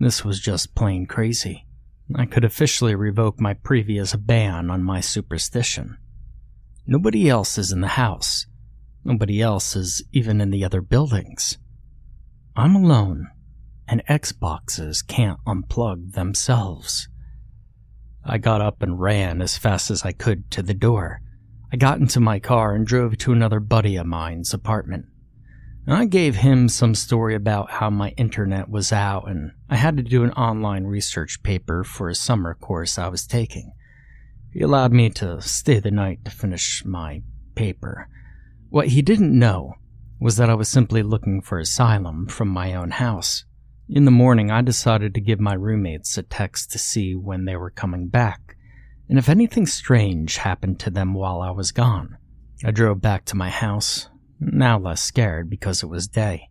this 0.00 0.24
was 0.24 0.40
just 0.40 0.74
plain 0.74 1.06
crazy. 1.06 1.66
I 2.14 2.26
could 2.26 2.44
officially 2.44 2.94
revoke 2.94 3.40
my 3.40 3.54
previous 3.54 4.14
ban 4.16 4.70
on 4.70 4.82
my 4.82 5.00
superstition. 5.00 5.98
Nobody 6.86 7.28
else 7.28 7.56
is 7.56 7.72
in 7.72 7.80
the 7.80 7.88
house. 7.88 8.46
Nobody 9.04 9.40
else 9.40 9.74
is 9.74 10.02
even 10.12 10.40
in 10.40 10.50
the 10.50 10.64
other 10.64 10.82
buildings. 10.82 11.58
I'm 12.54 12.74
alone, 12.74 13.28
and 13.88 14.04
Xboxes 14.06 15.06
can't 15.06 15.38
unplug 15.46 16.12
themselves. 16.12 17.08
I 18.24 18.38
got 18.38 18.60
up 18.60 18.82
and 18.82 19.00
ran 19.00 19.42
as 19.42 19.58
fast 19.58 19.90
as 19.90 20.04
I 20.04 20.12
could 20.12 20.50
to 20.52 20.62
the 20.62 20.74
door. 20.74 21.20
I 21.72 21.76
got 21.76 21.98
into 21.98 22.20
my 22.20 22.38
car 22.38 22.74
and 22.74 22.86
drove 22.86 23.18
to 23.18 23.32
another 23.32 23.60
buddy 23.60 23.96
of 23.96 24.06
mine's 24.06 24.54
apartment. 24.54 25.06
I 25.86 26.06
gave 26.06 26.36
him 26.36 26.68
some 26.68 26.94
story 26.94 27.34
about 27.34 27.70
how 27.70 27.90
my 27.90 28.10
internet 28.10 28.70
was 28.70 28.92
out 28.92 29.28
and 29.28 29.52
I 29.68 29.76
had 29.76 29.96
to 29.98 30.02
do 30.02 30.24
an 30.24 30.32
online 30.32 30.84
research 30.84 31.42
paper 31.42 31.84
for 31.84 32.08
a 32.08 32.14
summer 32.14 32.54
course 32.54 32.98
I 32.98 33.08
was 33.08 33.26
taking. 33.26 33.72
He 34.54 34.60
allowed 34.60 34.92
me 34.92 35.10
to 35.10 35.42
stay 35.42 35.80
the 35.80 35.90
night 35.90 36.24
to 36.24 36.30
finish 36.30 36.84
my 36.84 37.22
paper. 37.56 38.08
What 38.70 38.86
he 38.86 39.02
didn't 39.02 39.36
know 39.36 39.74
was 40.20 40.36
that 40.36 40.48
I 40.48 40.54
was 40.54 40.68
simply 40.68 41.02
looking 41.02 41.42
for 41.42 41.58
asylum 41.58 42.28
from 42.28 42.50
my 42.50 42.72
own 42.72 42.92
house. 42.92 43.44
In 43.88 44.04
the 44.04 44.12
morning, 44.12 44.52
I 44.52 44.62
decided 44.62 45.12
to 45.14 45.20
give 45.20 45.40
my 45.40 45.54
roommates 45.54 46.16
a 46.16 46.22
text 46.22 46.70
to 46.70 46.78
see 46.78 47.16
when 47.16 47.46
they 47.46 47.56
were 47.56 47.68
coming 47.68 48.06
back, 48.06 48.56
and 49.08 49.18
if 49.18 49.28
anything 49.28 49.66
strange 49.66 50.36
happened 50.36 50.78
to 50.80 50.90
them 50.90 51.14
while 51.14 51.42
I 51.42 51.50
was 51.50 51.72
gone. 51.72 52.16
I 52.64 52.70
drove 52.70 53.00
back 53.00 53.24
to 53.26 53.36
my 53.36 53.50
house, 53.50 54.08
now 54.38 54.78
less 54.78 55.02
scared 55.02 55.50
because 55.50 55.82
it 55.82 55.88
was 55.88 56.06
day. 56.06 56.48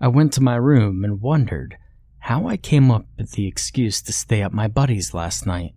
I 0.00 0.08
went 0.08 0.32
to 0.32 0.42
my 0.42 0.56
room 0.56 1.04
and 1.04 1.20
wondered 1.20 1.76
how 2.18 2.48
I 2.48 2.56
came 2.56 2.90
up 2.90 3.04
with 3.18 3.32
the 3.32 3.46
excuse 3.46 4.00
to 4.02 4.12
stay 4.14 4.40
at 4.40 4.54
my 4.54 4.68
buddy's 4.68 5.12
last 5.12 5.46
night. 5.46 5.74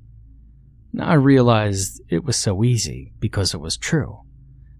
Now 0.91 1.07
I 1.07 1.13
realized 1.13 2.01
it 2.09 2.23
was 2.23 2.35
so 2.35 2.63
easy 2.63 3.13
because 3.19 3.53
it 3.53 3.59
was 3.59 3.77
true. 3.77 4.21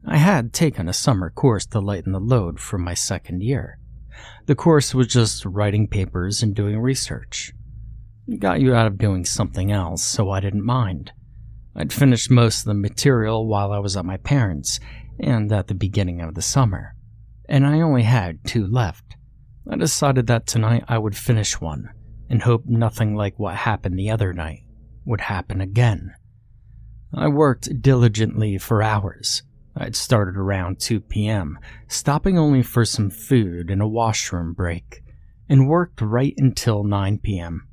I 0.05 0.17
had 0.17 0.53
taken 0.53 0.89
a 0.89 0.93
summer 0.93 1.29
course 1.29 1.65
to 1.67 1.79
lighten 1.79 2.13
the 2.13 2.19
load 2.19 2.59
for 2.59 2.77
my 2.77 2.95
second 2.95 3.43
year. 3.43 3.77
The 4.47 4.55
course 4.55 4.95
was 4.95 5.07
just 5.07 5.45
writing 5.45 5.87
papers 5.87 6.41
and 6.41 6.55
doing 6.55 6.79
research. 6.79 7.53
It 8.27 8.39
got 8.39 8.59
you 8.59 8.73
out 8.73 8.87
of 8.87 8.97
doing 8.97 9.23
something 9.23 9.71
else, 9.71 10.03
so 10.03 10.31
I 10.31 10.39
didn't 10.39 10.65
mind. 10.65 11.11
I'd 11.75 11.93
finished 11.93 12.31
most 12.31 12.61
of 12.61 12.65
the 12.65 12.73
material 12.73 13.47
while 13.47 13.71
I 13.71 13.79
was 13.79 13.95
at 13.95 14.05
my 14.05 14.17
parents' 14.17 14.79
and 15.19 15.51
at 15.51 15.67
the 15.67 15.75
beginning 15.75 16.21
of 16.21 16.33
the 16.33 16.41
summer, 16.41 16.95
and 17.47 17.67
I 17.67 17.81
only 17.81 18.03
had 18.03 18.43
two 18.45 18.65
left. 18.65 19.15
I 19.69 19.75
decided 19.75 20.25
that 20.27 20.47
tonight 20.47 20.85
I 20.87 20.97
would 20.97 21.15
finish 21.15 21.61
one 21.61 21.89
and 22.29 22.41
hope 22.41 22.65
nothing 22.65 23.15
like 23.15 23.37
what 23.37 23.55
happened 23.55 23.97
the 23.97 24.09
other 24.09 24.33
night 24.33 24.63
would 25.09 25.21
happen 25.21 25.59
again. 25.59 26.13
I 27.13 27.27
worked 27.27 27.81
diligently 27.81 28.59
for 28.59 28.83
hours. 28.83 29.41
I'd 29.75 29.95
started 29.95 30.37
around 30.37 30.79
2 30.79 30.99
p.m., 31.01 31.57
stopping 31.87 32.37
only 32.37 32.61
for 32.61 32.85
some 32.85 33.09
food 33.09 33.71
and 33.71 33.81
a 33.81 33.87
washroom 33.87 34.53
break, 34.53 35.03
and 35.49 35.67
worked 35.67 36.01
right 36.01 36.35
until 36.37 36.83
9 36.83 37.17
p.m. 37.19 37.67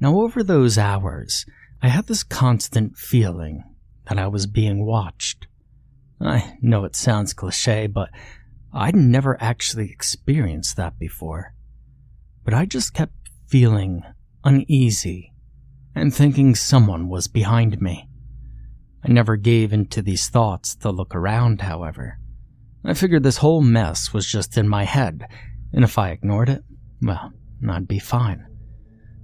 Now, 0.00 0.20
over 0.20 0.42
those 0.42 0.78
hours, 0.78 1.44
I 1.82 1.88
had 1.88 2.06
this 2.06 2.22
constant 2.22 2.96
feeling 2.96 3.64
that 4.08 4.18
I 4.18 4.28
was 4.28 4.46
being 4.46 4.86
watched. 4.86 5.46
I 6.20 6.56
know 6.62 6.84
it 6.84 6.96
sounds 6.96 7.34
cliche, 7.34 7.86
but 7.86 8.08
I'd 8.72 8.96
never 8.96 9.36
actually 9.42 9.90
experienced 9.90 10.76
that 10.76 10.98
before. 10.98 11.54
But 12.44 12.54
I 12.54 12.64
just 12.64 12.94
kept 12.94 13.12
feeling 13.48 14.02
uneasy 14.44 15.31
and 15.94 16.14
thinking 16.14 16.54
someone 16.54 17.08
was 17.08 17.28
behind 17.28 17.80
me. 17.80 18.08
I 19.04 19.10
never 19.10 19.36
gave 19.36 19.72
into 19.72 20.02
these 20.02 20.28
thoughts 20.28 20.74
to 20.76 20.90
look 20.90 21.14
around, 21.14 21.62
however. 21.62 22.18
I 22.84 22.94
figured 22.94 23.22
this 23.22 23.38
whole 23.38 23.62
mess 23.62 24.12
was 24.12 24.26
just 24.26 24.56
in 24.56 24.68
my 24.68 24.84
head, 24.84 25.26
and 25.72 25.84
if 25.84 25.98
I 25.98 26.10
ignored 26.10 26.48
it, 26.48 26.62
well, 27.00 27.32
I'd 27.68 27.88
be 27.88 27.98
fine. 27.98 28.46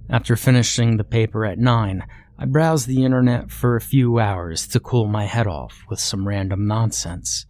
After 0.09 0.35
finishing 0.35 0.97
the 0.97 1.03
paper 1.03 1.45
at 1.45 1.59
9, 1.59 2.03
I 2.37 2.45
browsed 2.45 2.87
the 2.87 3.03
internet 3.03 3.51
for 3.51 3.75
a 3.75 3.81
few 3.81 4.17
hours 4.17 4.65
to 4.67 4.79
cool 4.79 5.07
my 5.07 5.25
head 5.25 5.45
off 5.45 5.83
with 5.89 5.99
some 5.99 6.27
random 6.27 6.65
nonsense. 6.65 7.45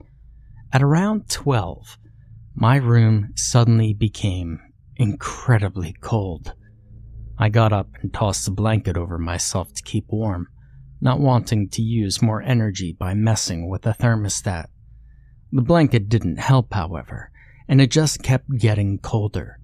At 0.74 0.82
around 0.82 1.30
12, 1.30 1.98
my 2.56 2.76
room 2.76 3.32
suddenly 3.36 3.94
became 3.94 4.60
incredibly 4.98 5.96
cold. 6.02 6.54
I 7.42 7.48
got 7.48 7.72
up 7.72 7.88
and 8.02 8.14
tossed 8.14 8.50
a 8.50 8.52
blanket 8.52 8.98
over 8.98 9.18
myself 9.18 9.74
to 9.74 9.82
keep 9.82 10.08
warm, 10.10 10.50
not 11.00 11.22
wanting 11.22 11.70
to 11.70 11.82
use 11.82 12.22
more 12.22 12.42
energy 12.42 12.98
by 13.00 13.14
messing 13.14 13.70
with 13.70 13.84
the 13.84 13.94
thermostat. 13.94 14.66
The 15.54 15.62
blanket 15.62 16.10
didn't 16.10 16.40
help, 16.40 16.74
however, 16.74 17.32
and 17.70 17.80
it 17.80 17.92
just 17.92 18.22
kept 18.22 18.58
getting 18.58 19.00
colder. 19.00 19.58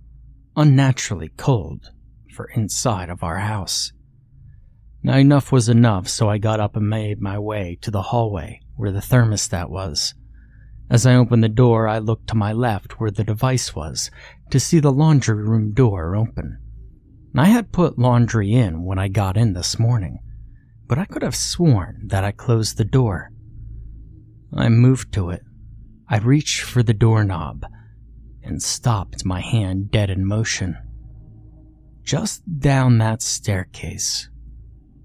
Unnaturally 0.56 1.32
cold 1.36 1.92
for 2.34 2.46
inside 2.56 3.10
of 3.10 3.24
our 3.24 3.40
house. 3.40 3.92
Now, 5.04 5.18
enough 5.18 5.52
was 5.52 5.68
enough, 5.68 6.08
so 6.08 6.30
I 6.30 6.38
got 6.38 6.62
up 6.62 6.78
and 6.78 6.90
made 6.90 7.20
my 7.20 7.38
way 7.38 7.78
to 7.82 7.92
the 7.92 8.04
hallway 8.04 8.62
where 8.78 8.94
the 8.94 9.02
thermostat 9.02 9.70
was. 9.70 10.14
As 10.90 11.06
I 11.06 11.16
opened 11.16 11.44
the 11.44 11.50
door, 11.50 11.90
I 11.90 11.98
looked 12.00 12.28
to 12.28 12.36
my 12.36 12.54
left 12.54 13.02
where 13.02 13.12
the 13.12 13.26
device 13.26 13.76
was 13.76 14.10
to 14.50 14.62
see 14.62 14.80
the 14.80 14.94
laundry 14.94 15.44
room 15.44 15.74
door 15.74 16.16
open. 16.16 16.60
I 17.38 17.46
had 17.46 17.74
put 17.74 18.00
laundry 18.00 18.54
in 18.54 18.84
when 18.84 18.98
I 18.98 19.10
got 19.10 19.36
in 19.36 19.54
this 19.54 19.78
morning, 19.78 20.20
but 20.88 20.98
I 20.98 21.04
could 21.04 21.22
have 21.22 21.36
sworn 21.36 22.08
that 22.08 22.24
I 22.24 22.32
closed 22.32 22.78
the 22.78 22.86
door. 22.86 23.32
I 24.56 24.70
moved 24.70 25.14
to 25.14 25.32
it. 25.32 25.42
I 26.08 26.20
reached 26.20 26.62
for 26.62 26.82
the 26.82 26.94
doorknob 26.94 27.66
and 28.42 28.64
stopped 28.64 29.26
my 29.26 29.42
hand 29.42 29.92
dead 29.92 30.10
in 30.10 30.26
motion. 30.26 30.78
Just 32.04 32.44
down 32.60 33.00
that 33.00 33.22
staircase 33.22 34.30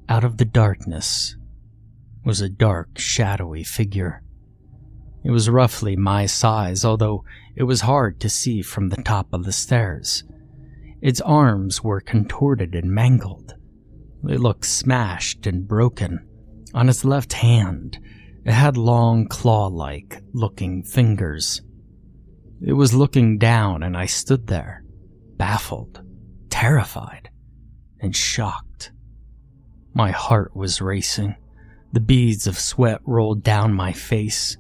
out 0.09 0.23
of 0.23 0.37
the 0.37 0.45
darkness 0.45 1.37
was 2.25 2.41
a 2.41 2.49
dark, 2.49 2.99
shadowy 2.99 3.65
figure. 3.65 4.23
It 5.25 5.31
was 5.31 5.51
roughly 5.51 5.97
my 5.97 6.27
size, 6.27 6.85
although 6.85 7.25
it 7.57 7.65
was 7.65 7.81
hard 7.81 8.21
to 8.21 8.29
see 8.29 8.63
from 8.63 8.91
the 8.91 9.03
top 9.03 9.33
of 9.33 9.45
the 9.45 9.53
stairs. 9.53 10.23
Its 11.03 11.21
arms 11.23 11.83
were 11.83 12.01
contorted 12.01 12.75
and 12.75 12.91
mangled. 12.91 13.55
They 14.23 14.37
looked 14.37 14.67
smashed 14.67 15.47
and 15.47 15.67
broken. 15.67 16.27
On 16.75 16.89
its 16.89 17.05
left 17.05 17.33
hand, 17.33 17.99
it 18.45 18.53
had 18.53 18.77
long 18.77 19.27
claw 19.27 19.67
like 19.67 20.23
looking 20.33 20.83
fingers. 20.83 21.63
It 22.63 22.75
was 22.75 22.95
looking 22.95 23.39
down, 23.39 23.83
and 23.83 23.97
I 23.97 24.07
stood 24.07 24.47
there, 24.47 24.85
baffled, 25.37 26.03
terrified, 26.51 27.31
and 28.01 28.15
shocked. 28.15 28.93
My 29.95 30.11
heart 30.11 30.55
was 30.55 30.83
racing. 30.83 31.37
The 31.93 32.01
beads 32.01 32.47
of 32.47 32.59
sweat 32.59 33.01
rolled 33.05 33.43
down 33.43 33.73
my 33.73 33.93
face. 33.93 34.57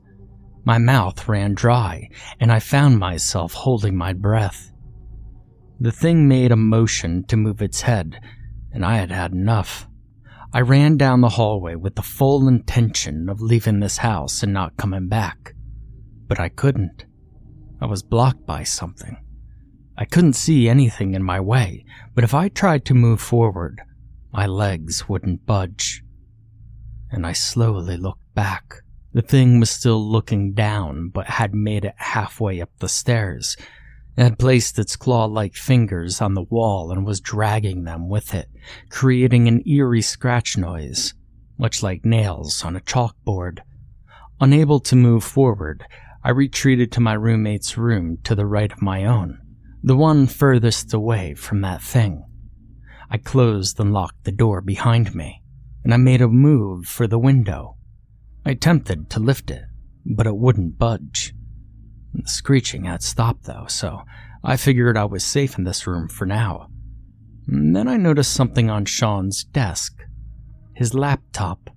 My 0.65 0.79
mouth 0.79 1.29
ran 1.29 1.55
dry, 1.55 2.09
and 2.41 2.51
I 2.51 2.59
found 2.59 2.99
myself 2.99 3.53
holding 3.53 3.97
my 3.97 4.15
breath. 4.15 4.73
The 5.83 5.93
thing 5.93 6.29
made 6.29 6.53
a 6.53 6.57
motion 6.57 7.25
to 7.29 7.39
move 7.39 7.63
its 7.63 7.81
head, 7.81 8.21
and 8.71 8.85
I 8.85 8.99
had 8.99 9.11
had 9.11 9.33
enough. 9.33 9.89
I 10.53 10.61
ran 10.61 10.99
down 10.99 11.23
the 11.23 11.31
hallway 11.31 11.75
with 11.75 11.95
the 11.95 12.03
full 12.03 12.49
intention 12.49 13.31
of 13.31 13.41
leaving 13.41 13.81
this 13.81 13.97
house 13.97 14.43
and 14.43 14.53
not 14.53 14.77
coming 14.77 15.09
back. 15.09 15.55
But 16.29 16.39
I 16.39 16.51
couldn't. 16.51 17.07
I 17.81 17.87
was 17.87 18.03
blocked 18.03 18.45
by 18.45 18.63
something. 18.63 19.17
I 19.97 20.05
couldn't 20.05 20.35
see 20.35 20.69
anything 20.69 21.15
in 21.15 21.23
my 21.23 21.41
way, 21.41 21.87
but 22.15 22.25
if 22.25 22.35
I 22.35 22.51
tried 22.51 22.85
to 22.87 22.95
move 22.95 23.23
forward, 23.23 23.81
my 24.35 24.45
legs 24.45 25.09
wouldn't 25.09 25.47
budge. 25.47 26.03
And 27.11 27.27
I 27.27 27.33
slowly 27.33 27.97
looked 27.97 28.35
back. 28.35 28.75
The 29.15 29.23
thing 29.23 29.61
was 29.61 29.71
still 29.71 30.07
looking 30.07 30.53
down, 30.53 31.09
but 31.09 31.27
had 31.27 31.55
made 31.55 31.87
it 31.87 31.95
halfway 31.97 32.61
up 32.61 32.71
the 32.81 32.89
stairs. 32.89 33.57
It 34.17 34.23
had 34.23 34.39
placed 34.39 34.79
its 34.79 34.97
claw 34.97 35.27
like 35.27 35.55
fingers 35.55 36.21
on 36.21 36.35
the 36.35 36.43
wall 36.43 36.91
and 36.91 37.07
was 37.07 37.21
dragging 37.21 37.85
them 37.85 38.09
with 38.09 38.35
it, 38.35 38.49
creating 38.89 39.49
an 39.49 39.67
eerie 39.67 40.03
scratch 40.03 40.57
noise, 40.57 41.15
much 41.59 41.83
like 41.83 42.05
nails 42.05 42.65
on 42.65 42.77
a 42.77 42.81
chalkboard. 42.81 43.61
Unable 44.41 44.81
to 44.81 44.97
move 44.97 45.23
forward, 45.23 45.85
I 46.23 46.31
retreated 46.31 46.93
to 46.93 47.01
my 47.01 47.15
roommate's 47.15 47.79
room 47.79 48.19
to 48.25 48.35
the 48.35 48.47
right 48.47 48.71
of 48.71 48.83
my 48.83 49.05
own, 49.05 49.39
the 49.83 49.97
one 49.97 50.27
furthest 50.27 50.93
away 50.93 51.35
from 51.35 51.63
that 51.63 51.81
thing. 51.81 52.25
I 53.11 53.19
closed 53.19 53.81
and 53.81 53.93
locked 53.93 54.25
the 54.25 54.33
door 54.33 54.61
behind 54.61 55.15
me, 55.15 55.43
and 55.83 55.95
I 55.95 55.97
made 55.97 56.21
a 56.21 56.29
move 56.29 56.87
for 56.87 57.07
the 57.07 57.19
window. 57.19 57.77
I 58.45 58.51
attempted 58.51 59.09
to 59.11 59.21
lift 59.21 59.51
it, 59.51 59.65
but 60.05 60.27
it 60.27 60.37
wouldn't 60.37 60.79
budge. 60.79 61.35
The 62.15 62.29
screeching 62.29 62.85
had 62.85 63.03
stopped 63.03 63.45
though, 63.45 63.67
so 63.69 64.03
I 64.43 64.57
figured 64.57 64.97
I 64.97 65.05
was 65.05 65.25
safe 65.25 65.59
in 65.59 65.65
this 65.65 65.87
room 65.87 66.09
for 66.09 66.27
now. 66.27 66.69
And 67.47 67.75
then 67.75 67.89
I 67.89 67.97
noticed 67.97 68.33
something 68.33 68.71
on 68.71 68.85
Sean's 68.85 69.45
desk 69.45 70.01
his 70.81 70.95
laptop. 70.95 71.69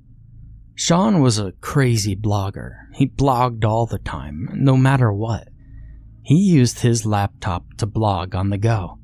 Sean 0.75 1.21
was 1.21 1.37
a 1.37 1.51
crazy 1.59 2.15
blogger. 2.15 2.71
He 2.93 3.05
blogged 3.05 3.65
all 3.65 3.85
the 3.85 3.99
time, 3.99 4.47
no 4.53 4.77
matter 4.77 5.11
what. 5.11 5.49
He 6.21 6.35
used 6.35 6.79
his 6.79 7.05
laptop 7.05 7.65
to 7.79 7.85
blog 7.85 8.33
on 8.33 8.49
the 8.49 8.57
go. 8.57 8.99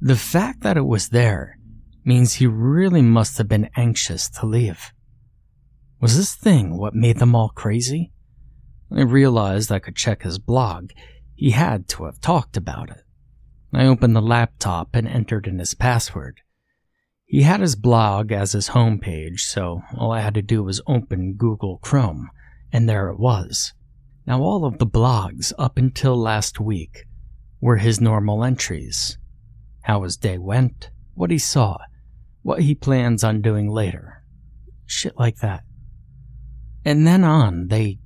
The 0.00 0.16
fact 0.16 0.62
that 0.62 0.78
it 0.78 0.86
was 0.86 1.10
there 1.10 1.58
means 2.06 2.32
he 2.32 2.46
really 2.46 3.02
must 3.02 3.36
have 3.36 3.48
been 3.48 3.68
anxious 3.76 4.30
to 4.30 4.46
leave. 4.46 4.92
Was 6.00 6.16
this 6.16 6.34
thing 6.34 6.78
what 6.78 6.94
made 6.94 7.18
them 7.18 7.34
all 7.34 7.50
crazy? 7.50 8.11
I 8.94 9.02
realized 9.02 9.72
I 9.72 9.78
could 9.78 9.96
check 9.96 10.22
his 10.22 10.38
blog. 10.38 10.90
He 11.34 11.50
had 11.50 11.88
to 11.88 12.04
have 12.04 12.20
talked 12.20 12.56
about 12.56 12.90
it. 12.90 13.02
I 13.72 13.86
opened 13.86 14.14
the 14.14 14.20
laptop 14.20 14.94
and 14.94 15.08
entered 15.08 15.46
in 15.46 15.58
his 15.58 15.74
password. 15.74 16.40
He 17.24 17.42
had 17.42 17.60
his 17.60 17.76
blog 17.76 18.30
as 18.30 18.52
his 18.52 18.70
homepage, 18.70 19.40
so 19.40 19.82
all 19.96 20.12
I 20.12 20.20
had 20.20 20.34
to 20.34 20.42
do 20.42 20.62
was 20.62 20.82
open 20.86 21.34
Google 21.34 21.78
Chrome, 21.78 22.28
and 22.70 22.86
there 22.86 23.08
it 23.08 23.18
was. 23.18 23.72
Now, 24.26 24.42
all 24.42 24.66
of 24.66 24.78
the 24.78 24.86
blogs 24.86 25.52
up 25.58 25.78
until 25.78 26.16
last 26.16 26.60
week 26.60 27.06
were 27.60 27.78
his 27.78 28.00
normal 28.00 28.44
entries 28.44 29.16
how 29.82 30.02
his 30.02 30.16
day 30.16 30.38
went, 30.38 30.90
what 31.14 31.30
he 31.30 31.38
saw, 31.38 31.76
what 32.42 32.62
he 32.62 32.74
plans 32.74 33.22
on 33.22 33.42
doing 33.42 33.68
later. 33.68 34.22
Shit 34.86 35.18
like 35.18 35.38
that. 35.38 35.64
And 36.84 37.06
then 37.06 37.24
on, 37.24 37.68
they 37.68 37.98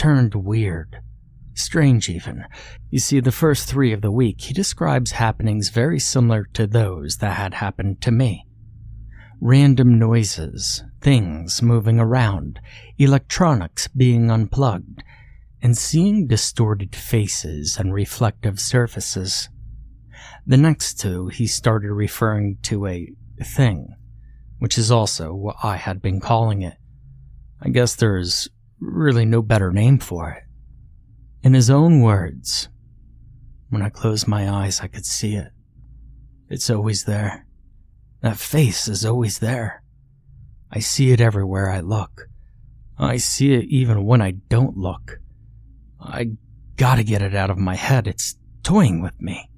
turned 0.00 0.34
weird. 0.34 0.96
Strange, 1.52 2.08
even. 2.08 2.46
You 2.88 2.98
see, 2.98 3.20
the 3.20 3.30
first 3.30 3.68
three 3.68 3.92
of 3.92 4.00
the 4.00 4.10
week, 4.10 4.40
he 4.40 4.54
describes 4.54 5.10
happenings 5.10 5.68
very 5.68 6.00
similar 6.00 6.44
to 6.54 6.66
those 6.66 7.18
that 7.18 7.36
had 7.36 7.52
happened 7.52 8.00
to 8.00 8.10
me. 8.10 8.46
Random 9.42 9.98
noises, 9.98 10.82
things 11.02 11.60
moving 11.60 12.00
around, 12.00 12.60
electronics 12.96 13.88
being 13.88 14.30
unplugged, 14.30 15.02
and 15.60 15.76
seeing 15.76 16.26
distorted 16.26 16.96
faces 16.96 17.76
and 17.78 17.92
reflective 17.92 18.58
surfaces. 18.58 19.50
The 20.46 20.56
next 20.56 20.98
two, 20.98 21.28
he 21.28 21.46
started 21.46 21.92
referring 21.92 22.56
to 22.62 22.86
a 22.86 23.12
thing, 23.44 23.94
which 24.60 24.78
is 24.78 24.90
also 24.90 25.34
what 25.34 25.56
I 25.62 25.76
had 25.76 26.00
been 26.00 26.20
calling 26.20 26.62
it. 26.62 26.78
I 27.60 27.68
guess 27.68 27.94
there's 27.94 28.48
really 28.80 29.24
no 29.24 29.42
better 29.42 29.70
name 29.70 29.98
for 29.98 30.30
it. 30.30 30.42
In 31.42 31.54
his 31.54 31.70
own 31.70 32.00
words, 32.00 32.68
when 33.68 33.82
I 33.82 33.88
closed 33.88 34.26
my 34.26 34.50
eyes, 34.50 34.80
I 34.80 34.88
could 34.88 35.06
see 35.06 35.36
it. 35.36 35.52
It's 36.48 36.70
always 36.70 37.04
there. 37.04 37.46
That 38.22 38.36
face 38.36 38.88
is 38.88 39.06
always 39.06 39.38
there. 39.38 39.82
I 40.70 40.80
see 40.80 41.12
it 41.12 41.20
everywhere 41.20 41.70
I 41.70 41.80
look. 41.80 42.28
I 42.98 43.16
see 43.16 43.54
it 43.54 43.64
even 43.66 44.04
when 44.04 44.20
I 44.20 44.32
don't 44.32 44.76
look. 44.76 45.20
I 46.00 46.32
gotta 46.76 47.02
get 47.02 47.22
it 47.22 47.34
out 47.34 47.50
of 47.50 47.58
my 47.58 47.74
head. 47.74 48.06
It's 48.06 48.36
toying 48.62 49.00
with 49.00 49.18
me. 49.20 49.50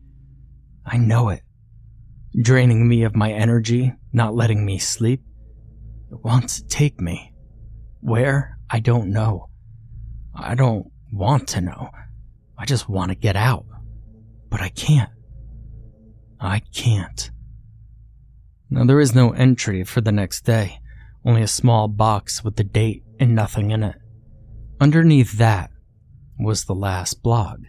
I 0.85 0.99
know 0.99 1.29
it. 1.29 1.43
Draining 2.41 2.89
me 2.89 3.03
of 3.03 3.17
my 3.17 3.33
energy, 3.33 3.93
not 4.13 4.35
letting 4.35 4.65
me 4.65 4.79
sleep. 4.79 5.23
It 6.11 6.23
wants 6.23 6.61
to 6.61 6.69
take 6.69 7.01
me. 7.01 7.35
Where? 8.01 8.59
I 8.73 8.81
don't 8.81 9.11
know. 9.13 9.51
I 10.35 10.55
don't 10.55 10.91
want 11.13 11.47
to 11.49 11.61
know. 11.61 11.91
I 12.57 12.65
just 12.65 12.89
want 12.89 13.11
to 13.11 13.15
get 13.15 13.37
out. 13.37 13.67
But 14.49 14.63
I 14.63 14.71
can't. 14.71 15.11
I 16.41 16.61
can't. 16.75 17.31
Now, 18.71 18.85
there 18.85 19.01
is 19.01 19.15
no 19.15 19.33
entry 19.33 19.85
for 19.85 20.01
the 20.01 20.11
next 20.11 20.47
day, 20.47 20.81
only 21.23 21.43
a 21.43 21.49
small 21.49 21.87
box 21.87 22.43
with 22.43 22.57
the 22.57 22.65
date 22.65 23.03
and 23.21 23.35
nothing 23.35 23.73
in 23.73 23.83
it. 23.83 23.97
Underneath 24.81 25.33
that 25.33 25.71
was 26.39 26.65
the 26.65 26.75
last 26.75 27.23
blog. 27.23 27.65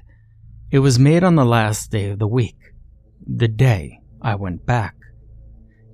It 0.71 0.79
was 0.79 0.97
made 0.97 1.25
on 1.25 1.35
the 1.35 1.43
last 1.43 1.91
day 1.91 2.11
of 2.11 2.19
the 2.19 2.27
week, 2.27 2.57
the 3.27 3.49
day 3.49 3.99
I 4.21 4.35
went 4.35 4.65
back. 4.65 4.95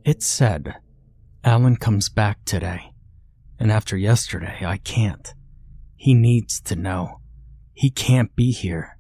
It 0.06 0.22
said, 0.22 0.76
Alan 1.44 1.78
comes 1.78 2.10
back 2.10 2.46
today. 2.46 2.92
And 3.60 3.72
after 3.72 3.98
yesterday, 3.98 4.60
I 4.66 4.78
can't. 4.78 5.34
He 5.96 6.14
needs 6.14 6.62
to 6.62 6.76
know. 6.78 7.20
He 7.74 7.90
can't 7.90 8.34
be 8.36 8.52
here. 8.52 8.98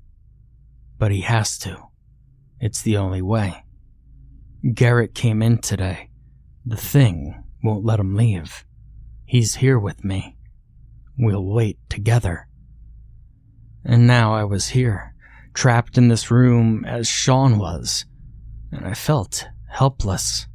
But 0.97 1.11
he 1.11 1.21
has 1.21 1.57
to. 1.59 1.77
It's 2.59 2.81
the 2.81 2.97
only 2.97 3.21
way. 3.21 3.63
Garrett 4.73 5.15
came 5.15 5.41
in 5.41 5.59
today. 5.59 6.09
The 6.65 6.75
thing 6.75 7.41
won't 7.63 7.85
let 7.85 8.01
him 8.01 8.15
leave. 8.15 8.65
He's 9.25 9.55
here 9.55 9.79
with 9.79 10.03
me. 10.03 10.37
We'll 11.17 11.45
wait 11.45 11.77
together. 11.89 12.47
And 13.85 14.05
now 14.05 14.33
I 14.33 14.43
was 14.43 14.69
here, 14.69 15.13
trapped 15.53 15.97
in 15.97 16.09
this 16.09 16.29
room 16.29 16.83
as 16.85 17.07
Sean 17.07 17.57
was, 17.57 18.05
and 18.71 18.85
I 18.85 18.93
felt 18.93 19.47
helpless. 19.69 20.47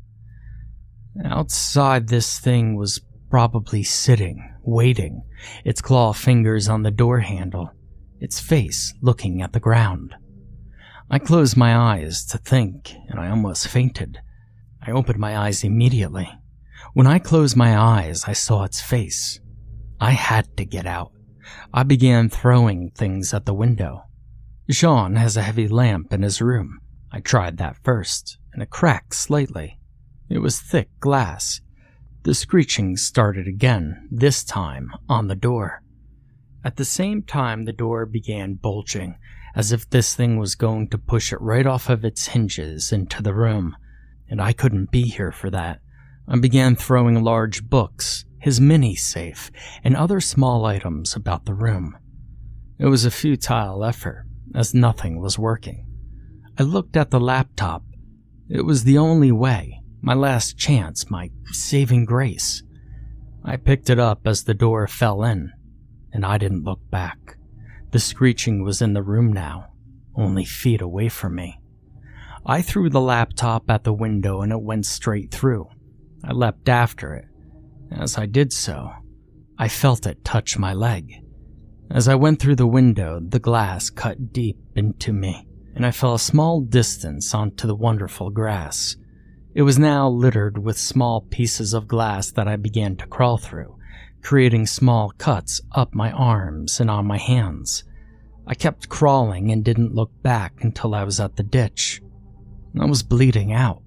Outside, 1.25 2.09
this 2.09 2.39
thing 2.39 2.77
was 2.77 3.01
probably 3.31 3.83
sitting, 3.83 4.55
waiting, 4.63 5.23
its 5.65 5.81
claw 5.81 6.13
fingers 6.13 6.69
on 6.69 6.83
the 6.83 6.91
door 6.91 7.21
handle, 7.21 7.71
its 8.21 8.41
face 8.41 8.95
looking 9.03 9.43
at 9.43 9.53
the 9.53 9.61
ground. 9.61 10.15
I 11.11 11.19
closed 11.19 11.57
my 11.57 11.77
eyes 11.77 12.25
to 12.27 12.39
think, 12.39 12.95
and 13.09 13.21
I 13.21 13.29
almost 13.29 13.69
fainted. 13.69 14.19
I 14.81 14.91
opened 14.91 15.19
my 15.19 15.37
eyes 15.37 15.63
immediately. 15.63 16.31
When 16.95 17.07
I 17.07 17.19
closed 17.19 17.57
my 17.57 17.77
eyes, 17.77 18.25
I 18.27 18.33
saw 18.33 18.65
its 18.65 18.81
face. 18.81 19.41
I 20.01 20.13
had 20.13 20.57
to 20.57 20.65
get 20.65 20.87
out. 20.87 21.13
I 21.73 21.83
began 21.83 22.29
throwing 22.29 22.91
things 22.91 23.35
at 23.35 23.47
the 23.47 23.55
window. 23.55 24.05
Sean 24.71 25.17
has 25.17 25.37
a 25.37 25.43
heavy 25.43 25.69
lamp 25.69 26.13
in 26.13 26.23
his 26.23 26.41
room. 26.41 26.81
I 27.13 27.21
tried 27.21 27.59
that 27.59 27.77
first, 27.83 28.39
and 28.53 28.63
it 28.63 28.71
cracked 28.71 29.15
slightly. 29.15 29.79
It 30.31 30.39
was 30.39 30.61
thick 30.61 30.89
glass, 31.01 31.61
the 32.25 32.35
screeching 32.35 32.97
started 32.97 33.47
again, 33.47 34.09
this 34.11 34.43
time 34.43 34.91
on 35.11 35.29
the 35.29 35.35
door. 35.35 35.83
At 36.65 36.77
the 36.77 36.85
same 36.85 37.23
time, 37.23 37.65
the 37.65 37.73
door 37.73 38.07
began 38.07 38.55
bulging, 38.55 39.17
as 39.55 39.73
if 39.73 39.89
this 39.91 40.15
thing 40.15 40.39
was 40.39 40.55
going 40.55 40.89
to 40.89 40.99
push 40.99 41.33
it 41.33 41.41
right 41.43 41.67
off 41.67 41.91
of 41.91 42.03
its 42.03 42.29
hinges 42.29 42.93
into 42.93 43.23
the 43.23 43.35
room, 43.35 43.77
and 44.29 44.41
I 44.41 44.55
couldn't 44.55 44.91
be 44.91 45.03
here 45.03 45.33
for 45.33 45.51
that. 45.51 45.81
I 46.27 46.39
began 46.39 46.75
throwing 46.75 47.23
large 47.23 47.69
books, 47.69 48.25
his 48.39 48.59
mini 48.59 48.97
safe, 48.97 49.51
and 49.85 49.95
other 49.95 50.19
small 50.19 50.65
items 50.65 51.15
about 51.15 51.45
the 51.45 51.53
room. 51.53 51.95
It 52.79 52.87
was 52.87 53.05
a 53.05 53.11
futile 53.11 53.85
effort, 53.85 54.25
as 54.55 54.73
nothing 54.73 55.21
was 55.21 55.39
working. 55.39 55.87
I 56.59 56.63
looked 56.63 56.97
at 56.97 57.11
the 57.11 57.21
laptop. 57.21 57.85
It 58.49 58.63
was 58.63 58.85
the 58.85 58.97
only 58.97 59.31
way, 59.31 59.83
my 60.05 60.13
last 60.13 60.59
chance, 60.59 61.11
my 61.11 61.31
saving 61.47 62.05
grace. 62.05 62.63
I 63.43 63.57
picked 63.57 63.89
it 63.89 63.99
up 63.99 64.27
as 64.27 64.45
the 64.45 64.53
door 64.53 64.87
fell 64.87 65.25
in, 65.25 65.51
and 66.13 66.27
I 66.27 66.37
didn't 66.37 66.65
look 66.65 66.81
back. 66.91 67.39
The 67.91 67.99
screeching 67.99 68.63
was 68.63 68.83
in 68.83 68.93
the 68.93 69.03
room 69.03 69.33
now, 69.33 69.69
only 70.15 70.45
feet 70.45 70.83
away 70.83 71.09
from 71.09 71.35
me. 71.37 71.59
I 72.45 72.61
threw 72.61 72.91
the 72.91 73.01
laptop 73.01 73.71
at 73.71 73.85
the 73.85 73.95
window 73.95 74.43
and 74.43 74.53
it 74.53 74.61
went 74.61 74.85
straight 74.85 75.31
through. 75.31 75.69
I 76.23 76.33
leapt 76.33 76.69
after 76.69 77.15
it. 77.15 77.25
As 77.91 78.19
I 78.19 78.27
did 78.27 78.53
so, 78.53 78.91
I 79.59 79.69
felt 79.69 80.07
it 80.07 80.23
touch 80.23 80.59
my 80.59 80.75
leg. 80.75 81.15
As 81.91 82.09
I 82.09 82.15
went 82.15 82.41
through 82.41 82.57
the 82.57 82.67
window, 82.67 83.21
the 83.27 83.39
glass 83.39 83.89
cut 83.89 84.35
deep 84.35 84.59
into 84.77 85.15
me, 85.15 85.49
and 85.75 85.87
I 85.87 85.93
fell 85.93 86.13
a 86.13 86.19
small 86.19 86.61
distance 86.61 87.33
onto 87.33 87.67
the 87.67 87.75
wonderful 87.75 88.29
grass. 88.29 88.97
It 89.55 89.63
was 89.63 89.79
now 89.79 90.09
littered 90.09 90.59
with 90.59 90.77
small 90.77 91.21
pieces 91.21 91.75
of 91.75 91.87
glass 91.87 92.33
that 92.33 92.49
I 92.49 92.57
began 92.57 92.97
to 92.97 93.07
crawl 93.07 93.39
through, 93.39 93.79
creating 94.21 94.67
small 94.67 95.11
cuts 95.17 95.61
up 95.71 95.95
my 95.95 96.11
arms 96.11 96.81
and 96.81 96.91
on 96.91 97.07
my 97.07 97.19
hands. 97.19 97.85
I 98.49 98.55
kept 98.55 98.89
crawling 98.89 99.53
and 99.53 99.65
didn't 99.65 99.95
look 99.95 100.11
back 100.23 100.65
until 100.65 100.93
I 100.93 101.05
was 101.05 101.21
at 101.21 101.37
the 101.37 101.45
ditch. 101.45 102.03
I 102.79 102.87
was 102.87 103.05
bleeding 103.05 103.53
out. 103.53 103.83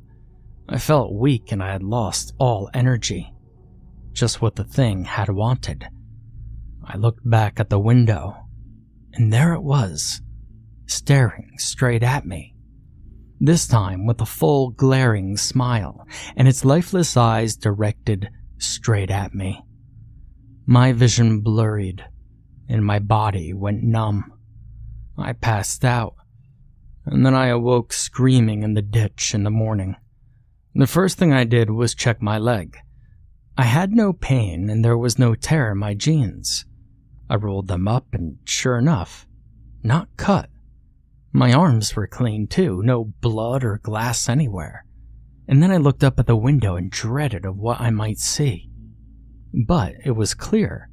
I 0.69 0.80
felt 0.80 1.13
weak 1.13 1.51
and 1.51 1.62
I 1.62 1.73
had 1.73 1.84
lost 1.84 2.34
all 2.39 2.69
energy. 2.73 3.34
Just 4.13 4.41
what 4.41 4.56
the 4.56 4.63
thing 4.63 5.03
had 5.03 5.30
wanted. 5.30 5.86
I 6.84 6.95
looked 6.95 7.30
back 7.30 7.60
at 7.60 7.69
the 7.69 7.77
window, 7.77 8.38
and 9.13 9.34
there 9.34 9.53
it 9.53 9.62
was, 9.62 10.21
staring 10.86 11.51
straight 11.58 12.03
at 12.03 12.25
me. 12.25 12.56
This 13.39 13.67
time 13.67 14.06
with 14.06 14.19
a 14.21 14.26
full, 14.26 14.71
glaring 14.71 15.38
smile, 15.38 16.08
and 16.36 16.47
its 16.47 16.65
lifeless 16.65 17.15
eyes 17.15 17.56
directed 17.56 18.30
straight 18.58 19.12
at 19.12 19.36
me. 19.36 19.63
My 20.65 20.91
vision 20.91 21.41
blurred, 21.41 22.04
and 22.67 22.84
my 22.84 23.00
body 23.00 23.54
went 23.54 23.84
numb. 23.84 24.34
I 25.17 25.34
passed 25.34 25.86
out, 25.86 26.15
and 27.06 27.26
then 27.26 27.36
I 27.36 27.47
awoke 27.47 27.93
screaming 27.93 28.63
in 28.63 28.73
the 28.73 28.82
ditch 28.82 29.34
in 29.34 29.43
the 29.43 29.52
morning. 29.52 29.95
The 30.73 30.88
first 30.88 31.17
thing 31.17 31.32
I 31.32 31.43
did 31.43 31.69
was 31.69 31.95
check 31.95 32.21
my 32.21 32.38
leg. 32.38 32.78
I 33.58 33.63
had 33.63 33.91
no 33.91 34.13
pain 34.13 34.69
and 34.69 34.86
there 34.86 34.97
was 34.97 35.17
no 35.17 35.34
tear 35.34 35.71
in 35.71 35.80
my 35.80 35.95
jeans. 35.95 36.65
I 37.30 37.36
rolled 37.36 37.67
them 37.67 37.88
up 37.88 38.13
and 38.13 38.38
sure 38.45 38.78
enough, 38.78 39.26
not 39.82 40.10
cut. 40.17 40.50
My 41.32 41.54
arms 41.54 41.96
were 41.96 42.08
clean 42.08 42.48
too, 42.48 42.82
no 42.84 43.06
blood 43.22 43.63
or 43.63 43.78
glass 43.78 44.30
anywhere. 44.30 44.86
And 45.48 45.62
then 45.62 45.72
I 45.72 45.78
looked 45.78 46.04
up 46.04 46.20
at 46.20 46.26
the 46.26 46.36
window 46.36 46.76
and 46.76 46.92
dreaded 46.92 47.46
of 47.46 47.58
what 47.58 47.80
I 47.80 47.90
might 47.90 48.18
see. 48.18 48.70
But 49.66 49.96
it 50.04 50.12
was 50.12 50.34
clear. 50.34 50.90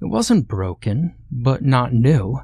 It 0.00 0.06
wasn't 0.06 0.48
broken, 0.48 1.16
but 1.30 1.62
not 1.62 1.92
new. 1.92 2.40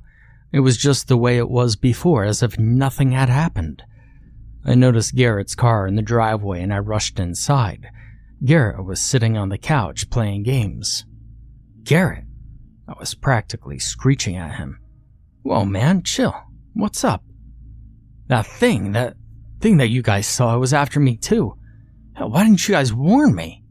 It 0.53 0.61
was 0.61 0.77
just 0.77 1.09
the 1.09 1.17
way 1.17 1.37
it 1.37 1.49
was 1.49 1.77
before, 1.77 2.25
as 2.25 2.43
if 2.43 2.59
nothing 2.59 3.13
had 3.13 3.29
happened. 3.29 3.83
I 4.65 4.75
noticed 4.75 5.15
Garrett's 5.15 5.55
car 5.55 5.87
in 5.87 5.95
the 5.95 6.03
driveway 6.03 6.63
and 6.63 6.73
I 6.73 6.79
rushed 6.79 7.19
inside. 7.19 7.87
Garrett 8.45 8.85
was 8.85 9.01
sitting 9.01 9.37
on 9.37 9.49
the 9.49 9.59
couch 9.59 10.11
playing 10.11 10.43
games. 10.43 11.05
Garrett! 11.83 12.25
I 12.89 12.95
was 12.99 13.15
practically 13.15 13.79
screeching 13.79 14.37
at 14.37 14.57
him. 14.57 14.81
Whoa, 15.43 15.65
man, 15.65 16.03
chill. 16.03 16.35
What's 16.75 17.05
up? 17.05 17.23
That 18.29 18.47
thing, 18.47 18.93
that 18.93 19.17
thing 19.61 19.79
that 19.79 19.89
you 19.89 20.03
guys 20.03 20.27
saw 20.27 20.57
was 20.59 20.73
after 20.73 21.01
me 21.01 21.17
too. 21.17 21.57
Hell, 22.15 22.31
why 22.31 22.45
didn't 22.45 22.67
you 22.67 22.75
guys 22.75 22.93
warn 22.93 23.35
me? 23.35 23.65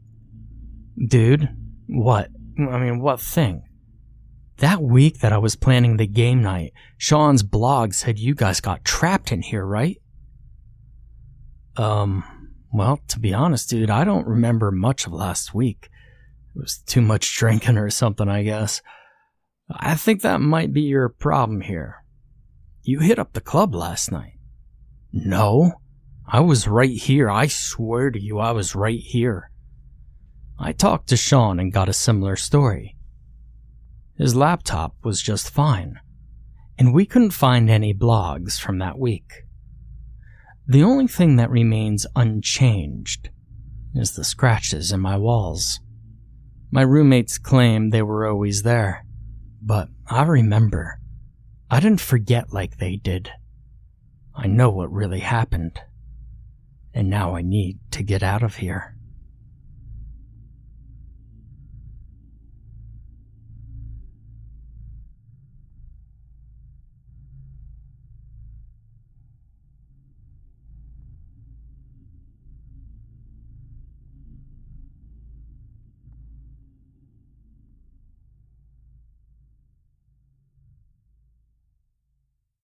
Dude, 1.08 1.48
what? 1.86 2.28
I 2.58 2.78
mean, 2.78 3.00
what 3.00 3.20
thing? 3.20 3.62
That 4.58 4.82
week 4.82 5.20
that 5.20 5.32
I 5.32 5.38
was 5.38 5.56
planning 5.56 5.96
the 5.96 6.06
game 6.06 6.42
night, 6.42 6.74
Sean's 6.98 7.42
blog 7.42 7.94
said 7.94 8.18
you 8.18 8.34
guys 8.34 8.60
got 8.60 8.84
trapped 8.84 9.32
in 9.32 9.40
here, 9.40 9.64
right? 9.64 9.96
Um, 11.76 12.24
well, 12.72 13.00
to 13.08 13.18
be 13.18 13.32
honest, 13.32 13.70
dude, 13.70 13.88
I 13.88 14.04
don't 14.04 14.26
remember 14.26 14.70
much 14.70 15.06
of 15.06 15.12
last 15.12 15.54
week. 15.54 15.88
It 16.54 16.60
was 16.60 16.78
too 16.78 17.00
much 17.00 17.34
drinking 17.36 17.78
or 17.78 17.88
something, 17.88 18.28
I 18.28 18.42
guess. 18.42 18.82
I 19.70 19.94
think 19.94 20.20
that 20.20 20.40
might 20.42 20.74
be 20.74 20.82
your 20.82 21.08
problem 21.08 21.62
here. 21.62 21.99
You 22.82 23.00
hit 23.00 23.18
up 23.18 23.32
the 23.32 23.40
club 23.40 23.74
last 23.74 24.10
night. 24.10 24.38
No, 25.12 25.74
I 26.26 26.40
was 26.40 26.68
right 26.68 26.96
here. 26.96 27.28
I 27.28 27.46
swear 27.46 28.10
to 28.10 28.20
you, 28.20 28.38
I 28.38 28.52
was 28.52 28.74
right 28.74 29.00
here. 29.00 29.50
I 30.58 30.72
talked 30.72 31.08
to 31.08 31.16
Sean 31.16 31.58
and 31.58 31.72
got 31.72 31.88
a 31.88 31.92
similar 31.92 32.36
story. 32.36 32.96
His 34.16 34.36
laptop 34.36 34.94
was 35.02 35.22
just 35.22 35.50
fine, 35.50 35.98
and 36.78 36.94
we 36.94 37.06
couldn't 37.06 37.30
find 37.30 37.68
any 37.68 37.92
blogs 37.92 38.60
from 38.60 38.78
that 38.78 38.98
week. 38.98 39.44
The 40.66 40.82
only 40.82 41.06
thing 41.06 41.36
that 41.36 41.50
remains 41.50 42.06
unchanged 42.14 43.30
is 43.94 44.12
the 44.12 44.24
scratches 44.24 44.92
in 44.92 45.00
my 45.00 45.16
walls. 45.16 45.80
My 46.70 46.82
roommates 46.82 47.38
claim 47.38 47.90
they 47.90 48.02
were 48.02 48.26
always 48.26 48.62
there, 48.62 49.04
but 49.60 49.88
I 50.06 50.22
remember. 50.22 50.99
I 51.72 51.78
didn't 51.78 52.00
forget 52.00 52.52
like 52.52 52.78
they 52.78 52.96
did. 52.96 53.30
I 54.34 54.48
know 54.48 54.70
what 54.70 54.92
really 54.92 55.20
happened, 55.20 55.80
and 56.92 57.08
now 57.08 57.36
I 57.36 57.42
need 57.42 57.78
to 57.92 58.02
get 58.02 58.24
out 58.24 58.42
of 58.42 58.56
here. 58.56 58.96